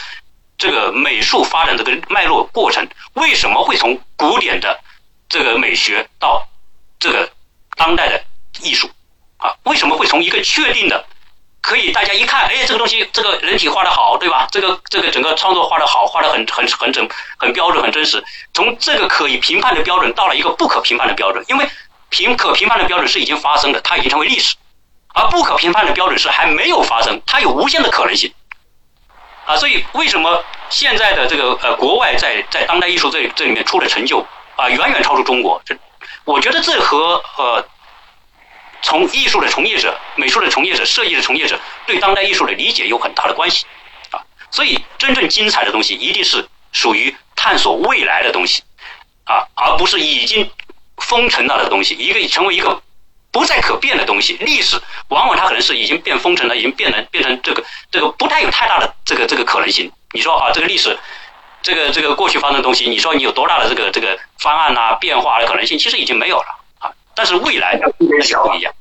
[0.58, 4.80] 这个美术发展这个脉络过程，为什么会从古典的
[5.28, 6.46] 这个美学到
[6.98, 7.30] 这个
[7.76, 8.24] 当代的
[8.62, 8.90] 艺术
[9.40, 9.54] 啊？
[9.64, 11.04] 为什么会从一个确定的？
[11.62, 14.48] 可以，大家一看，哎，这个东西，这个人体画的好，对吧？
[14.50, 18.24] 这个这个整个创作画的好，画的很很很整，很标准，很真实。
[18.54, 21.68] 从这个可以评判的标准到了一个不可评判的标准，因为
[22.08, 24.56] 评可评判的标准是已经发生的，它已经成为历史；
[25.12, 28.32] 而不可评判的标准是还没有发生，它有无限的可能性。
[29.44, 34.26] 啊，所以为什么现在的这个呃国外在在当代艺术这这里面出的成就
[34.56, 35.60] 啊，远远超出中国？
[35.66, 35.76] 这
[36.24, 37.62] 我觉得这和呃。
[38.82, 43.66] 从艺术的从业者、美术的从业者、设计的从业者对当代艺术的理解有很大的关系，
[44.10, 44.20] 啊，
[44.50, 48.62] 所以真正精彩的东西一定是属于探索未来的东西，
[49.24, 50.50] 啊，而不是已经
[50.96, 52.82] 封尘了的东西，一个成为一个
[53.30, 54.36] 不再可变的东西。
[54.40, 59.90] 历史往往它可能是已经变封尘了，已经变成变成这个这个不太有太大的这个这个可能性。
[60.12, 60.98] 你说啊，这个历史，
[61.62, 65.78] 这个这个过去发生的东西，你说你有多大的这个这个方案呐变化的可能性？
[65.78, 66.59] 其实已经没有了。
[67.20, 68.72] 但是未来那就不一样。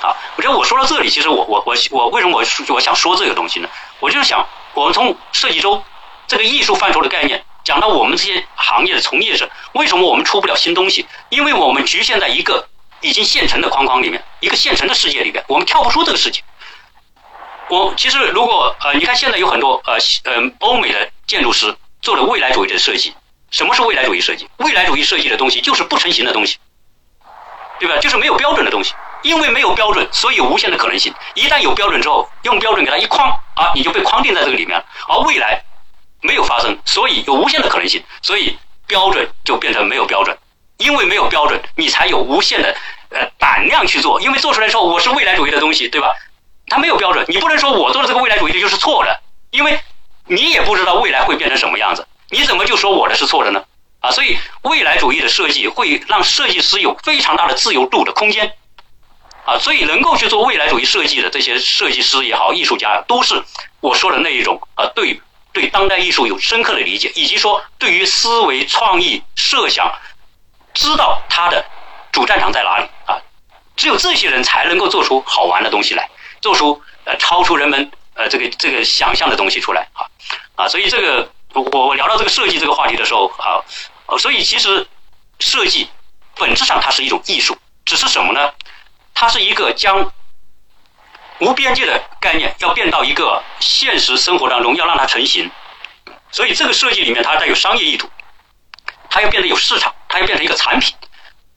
[0.00, 3.68] 好，我觉得我说到这里，其实我我我我为什么我我想说这个东西呢？
[4.00, 4.44] 我就是想，
[4.74, 5.80] 我们从设计周
[6.26, 11.06] 这个艺术范畴的概念讲到我们这些行业的从业者，为什么我们出不了新东西？
[11.28, 12.66] 因为我们局限在一个
[13.00, 16.42] 已经现成的框框里面，一个现成的世界里面，我们跳不出这个世界。
[17.68, 21.72] 我其实如果呃，你看现在有很多呃呃欧美的建筑师
[22.02, 23.14] 做了未来主义的设计，
[23.52, 24.48] 什么是未来主义设计？
[24.56, 26.58] 未来主义设计的东西就是不成形的东西。
[27.78, 27.96] 对吧？
[28.00, 31.12] 就是没有标准的东西，因为没有标准，所以有无限的可能性。
[31.34, 34.84] 一旦有标准之后，用标准给它一框啊，你就被框定在这个里面了。
[35.08, 35.62] 而未来
[36.20, 40.36] 没有发生，所以有无限的可能性，所以标准就变成没有标准。
[40.78, 42.76] 因为没有标准，你才有无限的
[43.08, 44.20] 呃胆量去做。
[44.20, 46.14] 因为做出来之后，我是未来主义的东西，对吧？
[46.68, 49.20] 它没有标准，你不能说我做的这个未来主义的就是错的，
[49.52, 49.80] 因为
[50.26, 53.64] 你也不知道未来会变成什么样子，你怎么就说我的是错的呢？
[54.06, 58.54] 啊，所以未来主义的设计会让设计师有非常大的自由度的空间，
[59.44, 63.42] 啊，所以能够去做未来主义设计的这些设计师也好，艺术家都是
[63.80, 65.20] 我说的那一种啊，对
[65.52, 69.92] 对当代艺术有深刻的理解，以及说对于思维创意设想，
[70.72, 71.64] 知道它的
[72.12, 73.18] 主战场在哪里啊，
[73.74, 76.08] 只有这些人才能够做出好玩的东西来，
[76.40, 80.06] 做出呃超出人们呃这个这个想象的东西出来啊
[80.54, 83.58] 啊，所以这个我我聊到这个设计这个话题的时候啊。
[84.06, 84.86] 哦，所以其实
[85.40, 85.88] 设计
[86.36, 88.52] 本质上它是一种艺术，只是什么呢？
[89.14, 90.12] 它是一个将
[91.40, 95.50] 无边界的概念要变到一个现实生活当中，要让它成型。
[96.30, 98.08] 所以这个设计里面它带有商业意图，
[99.10, 100.94] 它要变得有市场，它要变成一个产品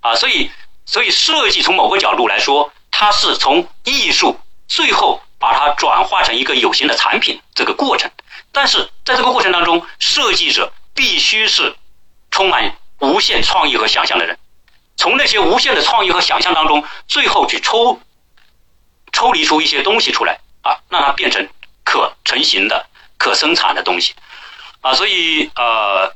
[0.01, 0.15] 啊。
[0.15, 0.49] 所以，
[0.85, 8.09] 所以设计从某个角度来说，它是从艺术最后把它转化成一个有形的产品这个过程。
[8.51, 11.75] 但是在这个过程当中，设计者必须是。
[12.31, 14.37] 充满无限创意和想象的人，
[14.97, 17.99] 从那些无限的创意和想象当中，最后去抽
[19.11, 21.47] 抽离出一些东西出来啊，让它变成
[21.83, 22.85] 可成型的、
[23.17, 24.13] 可生产的东西
[24.81, 24.93] 啊。
[24.93, 26.13] 所以呃，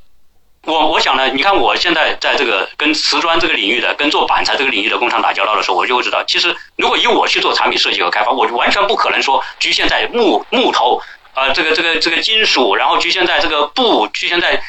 [0.63, 11.01] 我我想呢，你看我现在在这个跟瓷砖这个领域的、跟做板材这个领域的工厂打交道的时候，我就会知道，其实如果以我去做产品设计和开发，我完全不可能说局限在木木头
[11.33, 14.61] 啊，这个这个这个金属，然后局限在这个布，局限在。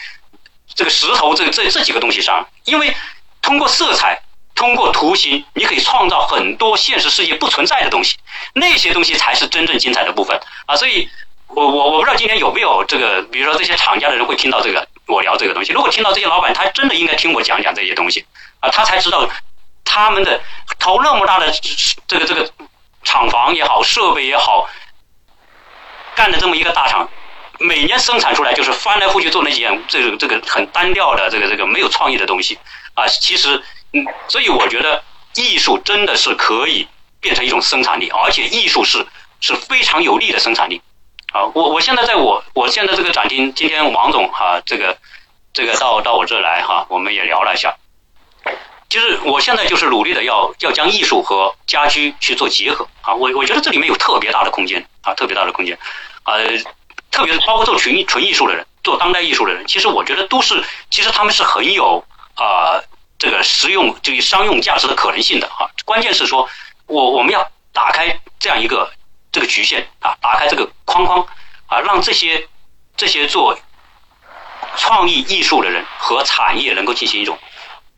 [0.74, 2.94] 这个石头，这这这几个东西上，因为
[3.40, 4.20] 通过色彩，
[4.54, 8.16] 通过图形，你可以创造很多现实世界不存在的东西，
[8.54, 10.76] 那些东西才是真正精彩的部分啊！
[10.76, 11.08] 所以，
[11.48, 15.72] 我我我不知道今天有没有这个，比如说这些厂家的人会听到这个我聊这个东西。
[15.72, 18.24] 如果听到这些老板，他真的应该听我讲讲这些东西
[18.60, 19.28] 啊，他才知道
[19.84, 20.40] 他们的
[20.78, 21.52] 投那么大的
[22.08, 22.50] 这个这个
[23.02, 24.68] 厂房也好，设备也好，
[26.14, 27.08] 干的这么一个大厂。
[27.60, 32.58] 每年生产出来就是翻来覆去做那件这个这个很单调的这个这个没有创意的东西
[32.94, 35.02] 啊，其实嗯，所以我觉得
[35.36, 36.86] 艺术真的是可以
[37.20, 39.06] 变成一种生产力，而且艺术是
[39.40, 40.80] 是非常有利的生产力
[41.32, 41.44] 啊。
[41.54, 44.98] 我我现在在我我现在这个展厅，今天王总哈这个
[45.52, 47.74] 这个到到我这来哈，我们也聊了一下，
[48.88, 55.78] 就是我现在就是努力的要要将艺术和家居去做结合啊，我我觉得这里面有特别大的空间啊，特别大的空间
[56.24, 56.34] 啊。
[57.14, 60.60] 特别是包括做纯艺纯艺术的人，做当代艺术的人，其实我觉得都是，
[60.90, 62.04] 其实他们是很有
[62.34, 62.82] 啊
[63.20, 65.70] 这个实用这个商用价值的可能性的啊。
[65.84, 66.48] 关键是说，
[66.86, 68.90] 我我们要打开这样一个
[69.30, 71.24] 这个局限啊，打开这个框框，
[71.66, 72.48] 啊，让这些
[72.96, 73.56] 这些做
[74.76, 77.38] 创意艺术的人和产业能够进行一种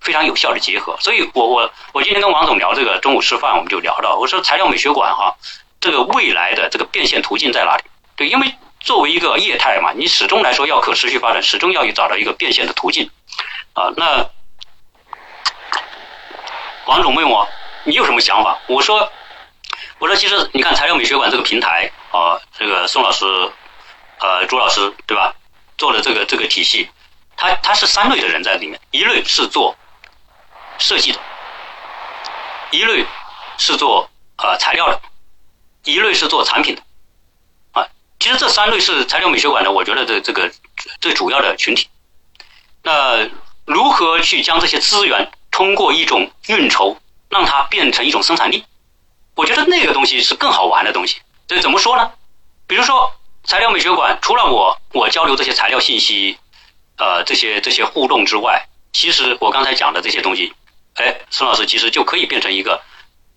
[0.02, 0.94] 非常有效的结合。
[1.00, 5.34] 所以我我我今天跟王总聊这个，中午吃饭我们就聊到，我说材料美学馆哈，
[5.80, 7.84] 这个未来的这个变现途径在哪里？
[8.14, 8.54] 对，因为
[8.86, 13.10] 作为一个业态嘛，你始终来说要可持续发展，始终要去找到一个变现的途径
[13.72, 13.92] 啊。
[13.96, 14.30] 那
[16.86, 17.48] 王总问我
[17.82, 18.58] 你有什么想法？
[18.68, 19.12] 我说。
[19.98, 23.24] 我说，其实你看材料美学馆这个平台啊，这个宋老师、
[24.20, 25.34] 呃朱老师对吧？
[25.78, 26.90] 做的这个这个体系，
[27.34, 29.74] 它它是三类的人在里面，一类是做
[30.76, 31.18] 设计的，
[32.72, 33.06] 一类
[33.56, 35.00] 是做呃材料的，
[35.84, 36.82] 一类是做产品的。
[38.18, 40.50] 其实这三类是材料美学馆的，我觉得这这个
[41.00, 41.88] 最主要的群体。
[42.82, 43.28] 那
[43.64, 46.96] 如何去将这些资源通过一种运筹，
[47.28, 48.64] 让它变成一种生产力？
[49.34, 51.20] 我觉得那个东西是更好玩的东西。
[51.46, 52.10] 这怎么说呢？
[52.66, 53.12] 比如说
[53.44, 56.38] 材料美学馆，除了我我交流这些材料信息，
[56.96, 60.54] 呃，这些这些互动之外，其实我刚才讲的这些东西，
[60.94, 62.82] 哎，孙老师其实就可以变成一个，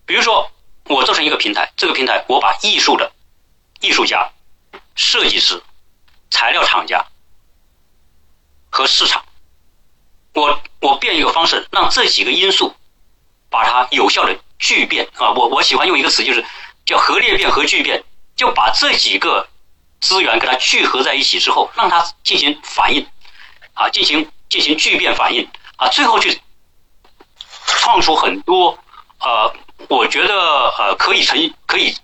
[0.06, 0.50] 比如说
[0.86, 3.12] 我做成一个平台，这个平台我把艺术的
[3.82, 4.32] 艺术家、
[5.00, 5.64] 设计师、
[6.30, 7.06] 材料厂家
[8.70, 9.24] 和市场，
[10.34, 12.76] 我我变一个方式，让这几个因素
[13.50, 14.38] 把它有效的。
[14.60, 15.08] 聚变。
[15.16, 16.46] 啊，我我喜欢用一个词，就是
[16.86, 18.04] 叫核裂变和聚变，
[18.36, 19.48] 就把这几个
[20.02, 23.08] 资源给它聚合在一起之后，让它进行反应，
[23.74, 26.42] 啊，进行进行聚变反应，啊，最后去
[27.68, 28.78] 创出很多
[29.22, 29.56] 呃，
[29.88, 30.34] 我觉得
[30.78, 31.96] 呃可以成可以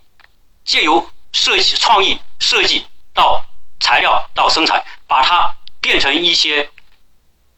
[0.63, 1.05] 借由
[1.35, 3.45] 设计创意设计到
[3.81, 6.69] 材料到生产，把它变成一些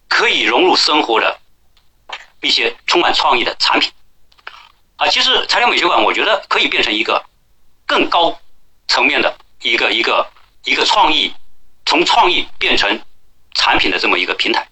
[0.10, 1.40] 可以融入生活的
[2.42, 3.92] 一些充满创意的产品。
[4.96, 7.24] 啊，其实材料美学馆，我觉得可以变成一个
[7.86, 8.40] 更高
[8.88, 10.28] 层面的一个一个
[10.64, 11.32] 一个创意，
[11.86, 13.00] 从创意变成
[13.54, 14.68] 产品的这么一个平台。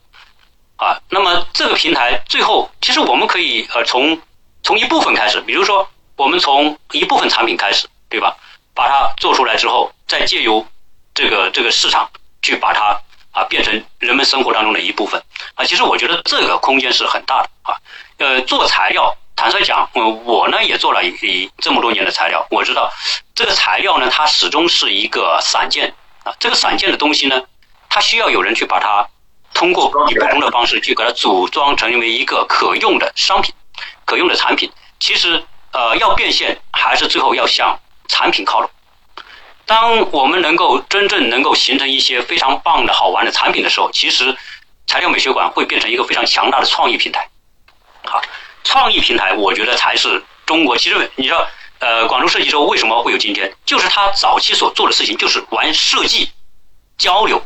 [0.77, 4.19] 啊，那么这个平台最后，其实我们可以呃从
[4.63, 8.35] 从一部分开始，比如说我们从一部分产品开始，对吧？
[8.75, 10.67] 把它做出来之后，再借由
[11.15, 12.07] 这个这个市场
[12.43, 13.01] 去把它
[13.31, 15.19] 啊变成人们生活当中的一部分。
[15.55, 17.77] 啊，其实我觉得这个空间是很大的啊。
[18.19, 19.15] 呃，做材料。
[19.37, 22.89] 坦率讲，我我呢也做了一这么多年的材料，我知道
[23.35, 26.33] 这个材料呢，它始终是一个散件啊。
[26.39, 27.43] 这个散件的东西呢，
[27.89, 29.05] 它需要有人去把它
[29.53, 33.53] 通过以不同的方式去给它组装成为一个可用的商品、
[34.05, 34.71] 可用的产品。
[35.01, 37.77] 其实，呃，要变现还是最后要向
[38.07, 38.69] 产品靠拢。
[39.65, 44.35] 当我们能够真正能够形成一些非常棒的好玩的产品的时候，其实
[44.87, 47.29] 材料美学馆会变成一个非常强大的创意平台。
[48.03, 48.21] 好。
[48.67, 50.75] 创意平台，我觉得才是中国。
[50.75, 51.47] 其实你知道，
[51.77, 53.55] 呃，广州设计周为什么会有今天？
[53.63, 56.31] 就是他早期所做的事情，就是玩设计
[56.97, 57.39] 交流。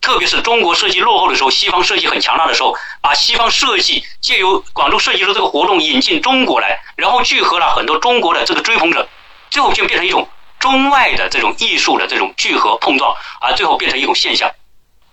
[0.00, 9.06] 特别是中国设计落后的时候，西方设计很强大的时候，把西方设计借由广州设计周这个活动引进中国来，然后聚合了很多中国的这个追捧者，
[9.54, 10.28] 最后就变成一种
[10.58, 14.50] 中外的这种艺术的这种聚合碰撞，而最后变成一种现象，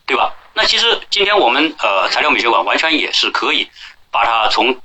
[0.08, 0.34] 对吧？
[0.56, 3.70] 那其实今天我们呃材料美学馆完全也是可以
[4.10, 4.82] 把它从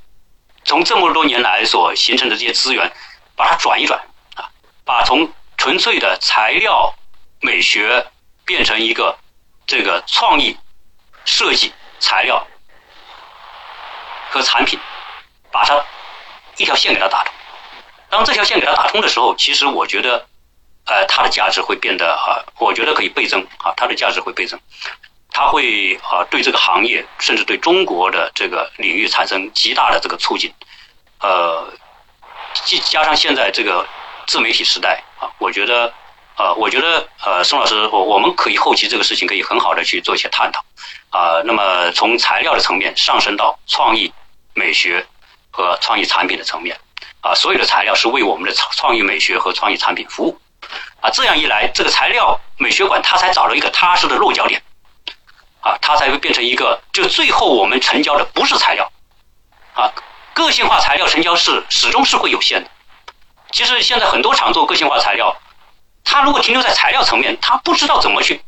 [0.63, 2.93] 从这么多年来所形成的这些资源，
[3.35, 3.99] 把它转一转
[4.35, 4.51] 啊，
[4.85, 6.95] 把从纯粹的材料
[7.41, 8.07] 美学
[8.45, 9.17] 变成一个
[9.67, 10.55] 这个创意
[11.25, 12.47] 设计材料
[14.29, 14.79] 和产品，
[15.51, 15.83] 把它
[16.59, 17.33] 一条线给它打通。
[18.11, 20.27] 当这条线给它打通的时候，其实我觉得，
[20.87, 24.59] 呃，它的价值会变得啊，我觉得可以倍增啊，它的价值会倍增。
[25.33, 30.51] 它会啊，对这个行业，甚至对中国的这个领域产生极大的这个促进，
[31.21, 31.71] 呃，
[32.65, 33.87] 加加上现在这个
[34.27, 35.93] 自媒体时代啊，我觉得，
[36.39, 40.65] 呃，我觉得，呃，宋老师，我我们可以后期这个事情可以很好的去做一些探讨，
[41.11, 44.11] 啊，那么从材料的层面上升到创意
[44.55, 45.05] 美学
[45.51, 46.79] 和创意产品的层面，
[47.27, 50.39] 啊，所有的材料是为我们的创创意美学和创意产品服务，
[51.01, 54.63] 啊，这样一来，这个材料美学馆它才找到一个踏实的落脚点。
[55.61, 58.89] 啊，它才会变成一个，就最后我们成交的不是材料，
[59.75, 59.91] 啊，
[60.33, 62.71] 个性化材料成交是始终是会有限的。
[63.51, 65.37] 其实现在很多厂做个性化材料，
[66.05, 68.41] 他如果停留在材料层面，他不知道怎么去，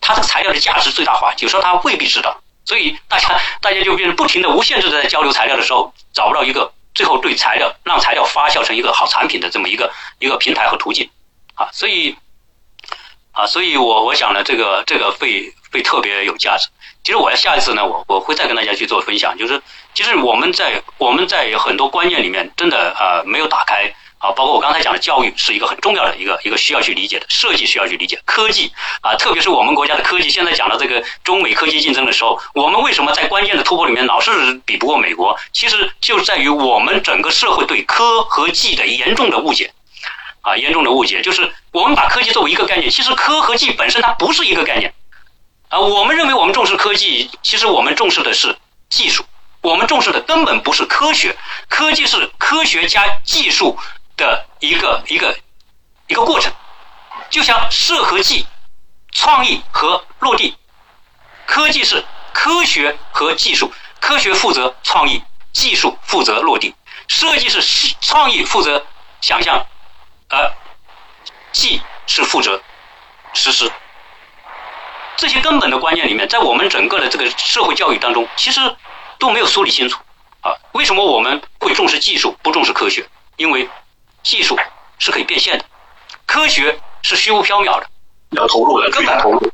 [0.00, 2.40] 他这个材料的价值最大化，有时候他未必知道。
[2.64, 11.08] 所以大家大家就变成不停的无限制的在交流材料的时候，找不到一个最后对材料让材料发酵成一个好产品的这么一个一个平台和途径，
[11.54, 12.16] 啊，所以
[13.32, 15.52] 啊，所以我我想呢，这个这个会。
[15.72, 16.68] 会特别有价值。
[17.04, 19.38] 其实我要下一次呢，我我会再跟大家去做分享。
[19.38, 19.62] 就是
[19.94, 23.84] 其实我们在我们在很多观念里面真的啊没有打开
[24.20, 35.34] 啊，包括我刚才讲的教育是一个很重要的一个一个需要去理解的，设计需要去理解，科技啊，特别是我们国家的科技，现在讲到这个中美科技竞争的时候，我们为什么在关键的突破里面老是比不过美国？
[35.54, 39.72] 其实就在于我们整个社会对科和技的严重的误解，
[40.42, 44.92] 啊，严重的误解，就是我们把科技作为一个概念，其实科和技本身它不是一个概念，
[45.70, 48.54] 啊，我们认为我们重视科技，其实我们重视的是
[48.90, 49.24] 技术，
[49.62, 51.34] 我们重视的根本不是科学，
[51.70, 53.78] 科技是科学加技术。
[54.20, 55.34] 的一个一个
[56.06, 56.52] 一个过程，
[57.30, 58.46] 就像设和技、
[59.12, 60.54] 创意和落地，
[61.46, 62.04] 科技是
[62.34, 65.22] 科学和技术，科学负责创意，
[65.54, 66.74] 技术负责落地，
[67.08, 68.84] 设计是创意负责
[69.22, 69.66] 想象，
[70.28, 70.52] 而
[71.52, 72.60] 技是负责
[73.32, 73.72] 实施。
[75.16, 78.76] 这些根本的观念里面，在我们整个的这个社会教育当中，其实
[79.18, 79.98] 都没有梳理清楚
[80.42, 80.52] 啊。
[80.72, 83.08] 为什么我们会重视技术，不重视科学？
[83.36, 83.68] 因为
[84.22, 84.58] 技术
[84.98, 85.64] 是可以变现的，
[86.26, 87.86] 科学是虚无缥缈的，
[88.30, 89.52] 要投入的，根本投入，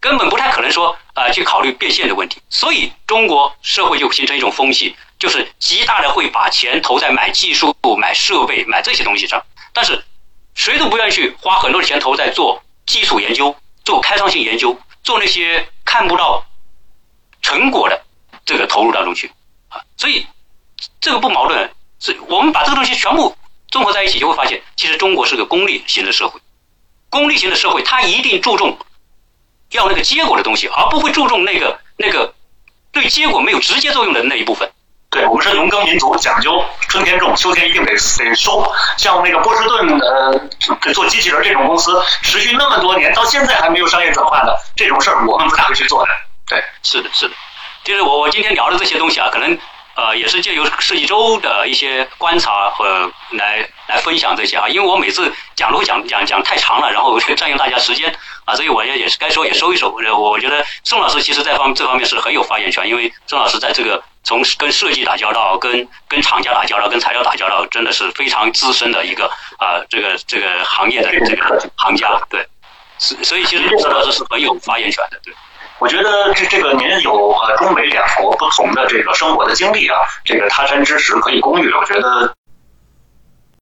[0.00, 2.40] 根本不太可能说啊去考虑变现的问题。
[2.48, 10.04] 所以中国社会就形成一种风气，就是极大的会把钱投在买技术、买设备、买这些东西上，但是
[10.54, 13.54] 谁都不愿意去花很多的钱投在做基础研究、
[13.84, 16.46] 做开创性研究、做那些看不到
[17.42, 18.04] 成果的
[18.44, 19.32] 这个投入当中去
[19.68, 19.82] 啊。
[19.96, 20.26] 所以
[21.00, 23.36] 这个不矛盾，是我们把这个东西全部。
[23.72, 26.38] 综合在一起，就会发现，其实中国是个功利型的社会。
[27.08, 28.78] 功利型的社会，它一定注重
[29.70, 32.34] 要那个结果的东西，而不会注重那个那个
[32.92, 34.70] 对结果没有直接作用的那一部分。
[35.10, 38.70] 对我们是农耕民族，讲究春天种，秋天一定得得收。
[38.98, 40.38] 像那个波士顿呃
[40.92, 46.10] 做机器人这种公司，持续那么多年，到现在还没有商业转化的这种事儿，我们不大会去做的。
[46.46, 47.34] 对，是的，是的。
[47.84, 49.58] 就是我我今天聊的这些东西啊，可能。
[49.94, 58.14] 呃，也是借由设计周的一些观察和来来分享这些啊，因为我每次讲都讲讲讲太长了，然后占用大家时间
[58.46, 59.90] 啊，所以我也也是该说也收一收。
[59.90, 69.26] 我觉得宋老师其实在方这方面是很有发言权，因为宋老师在这个从跟设计打交道、跟跟厂家打交道、跟材料打交道，真的是非常资深的一个
[69.58, 72.46] 啊，这个这个行业的这个行家，对，
[72.98, 75.34] 所所以其实宋老师是很有发言权的，对。
[75.82, 81.72] 我觉得这这个您有呃中美两国不同的这个生活的经历啊，这个他山之石可以攻玉。
[81.72, 82.32] 我觉得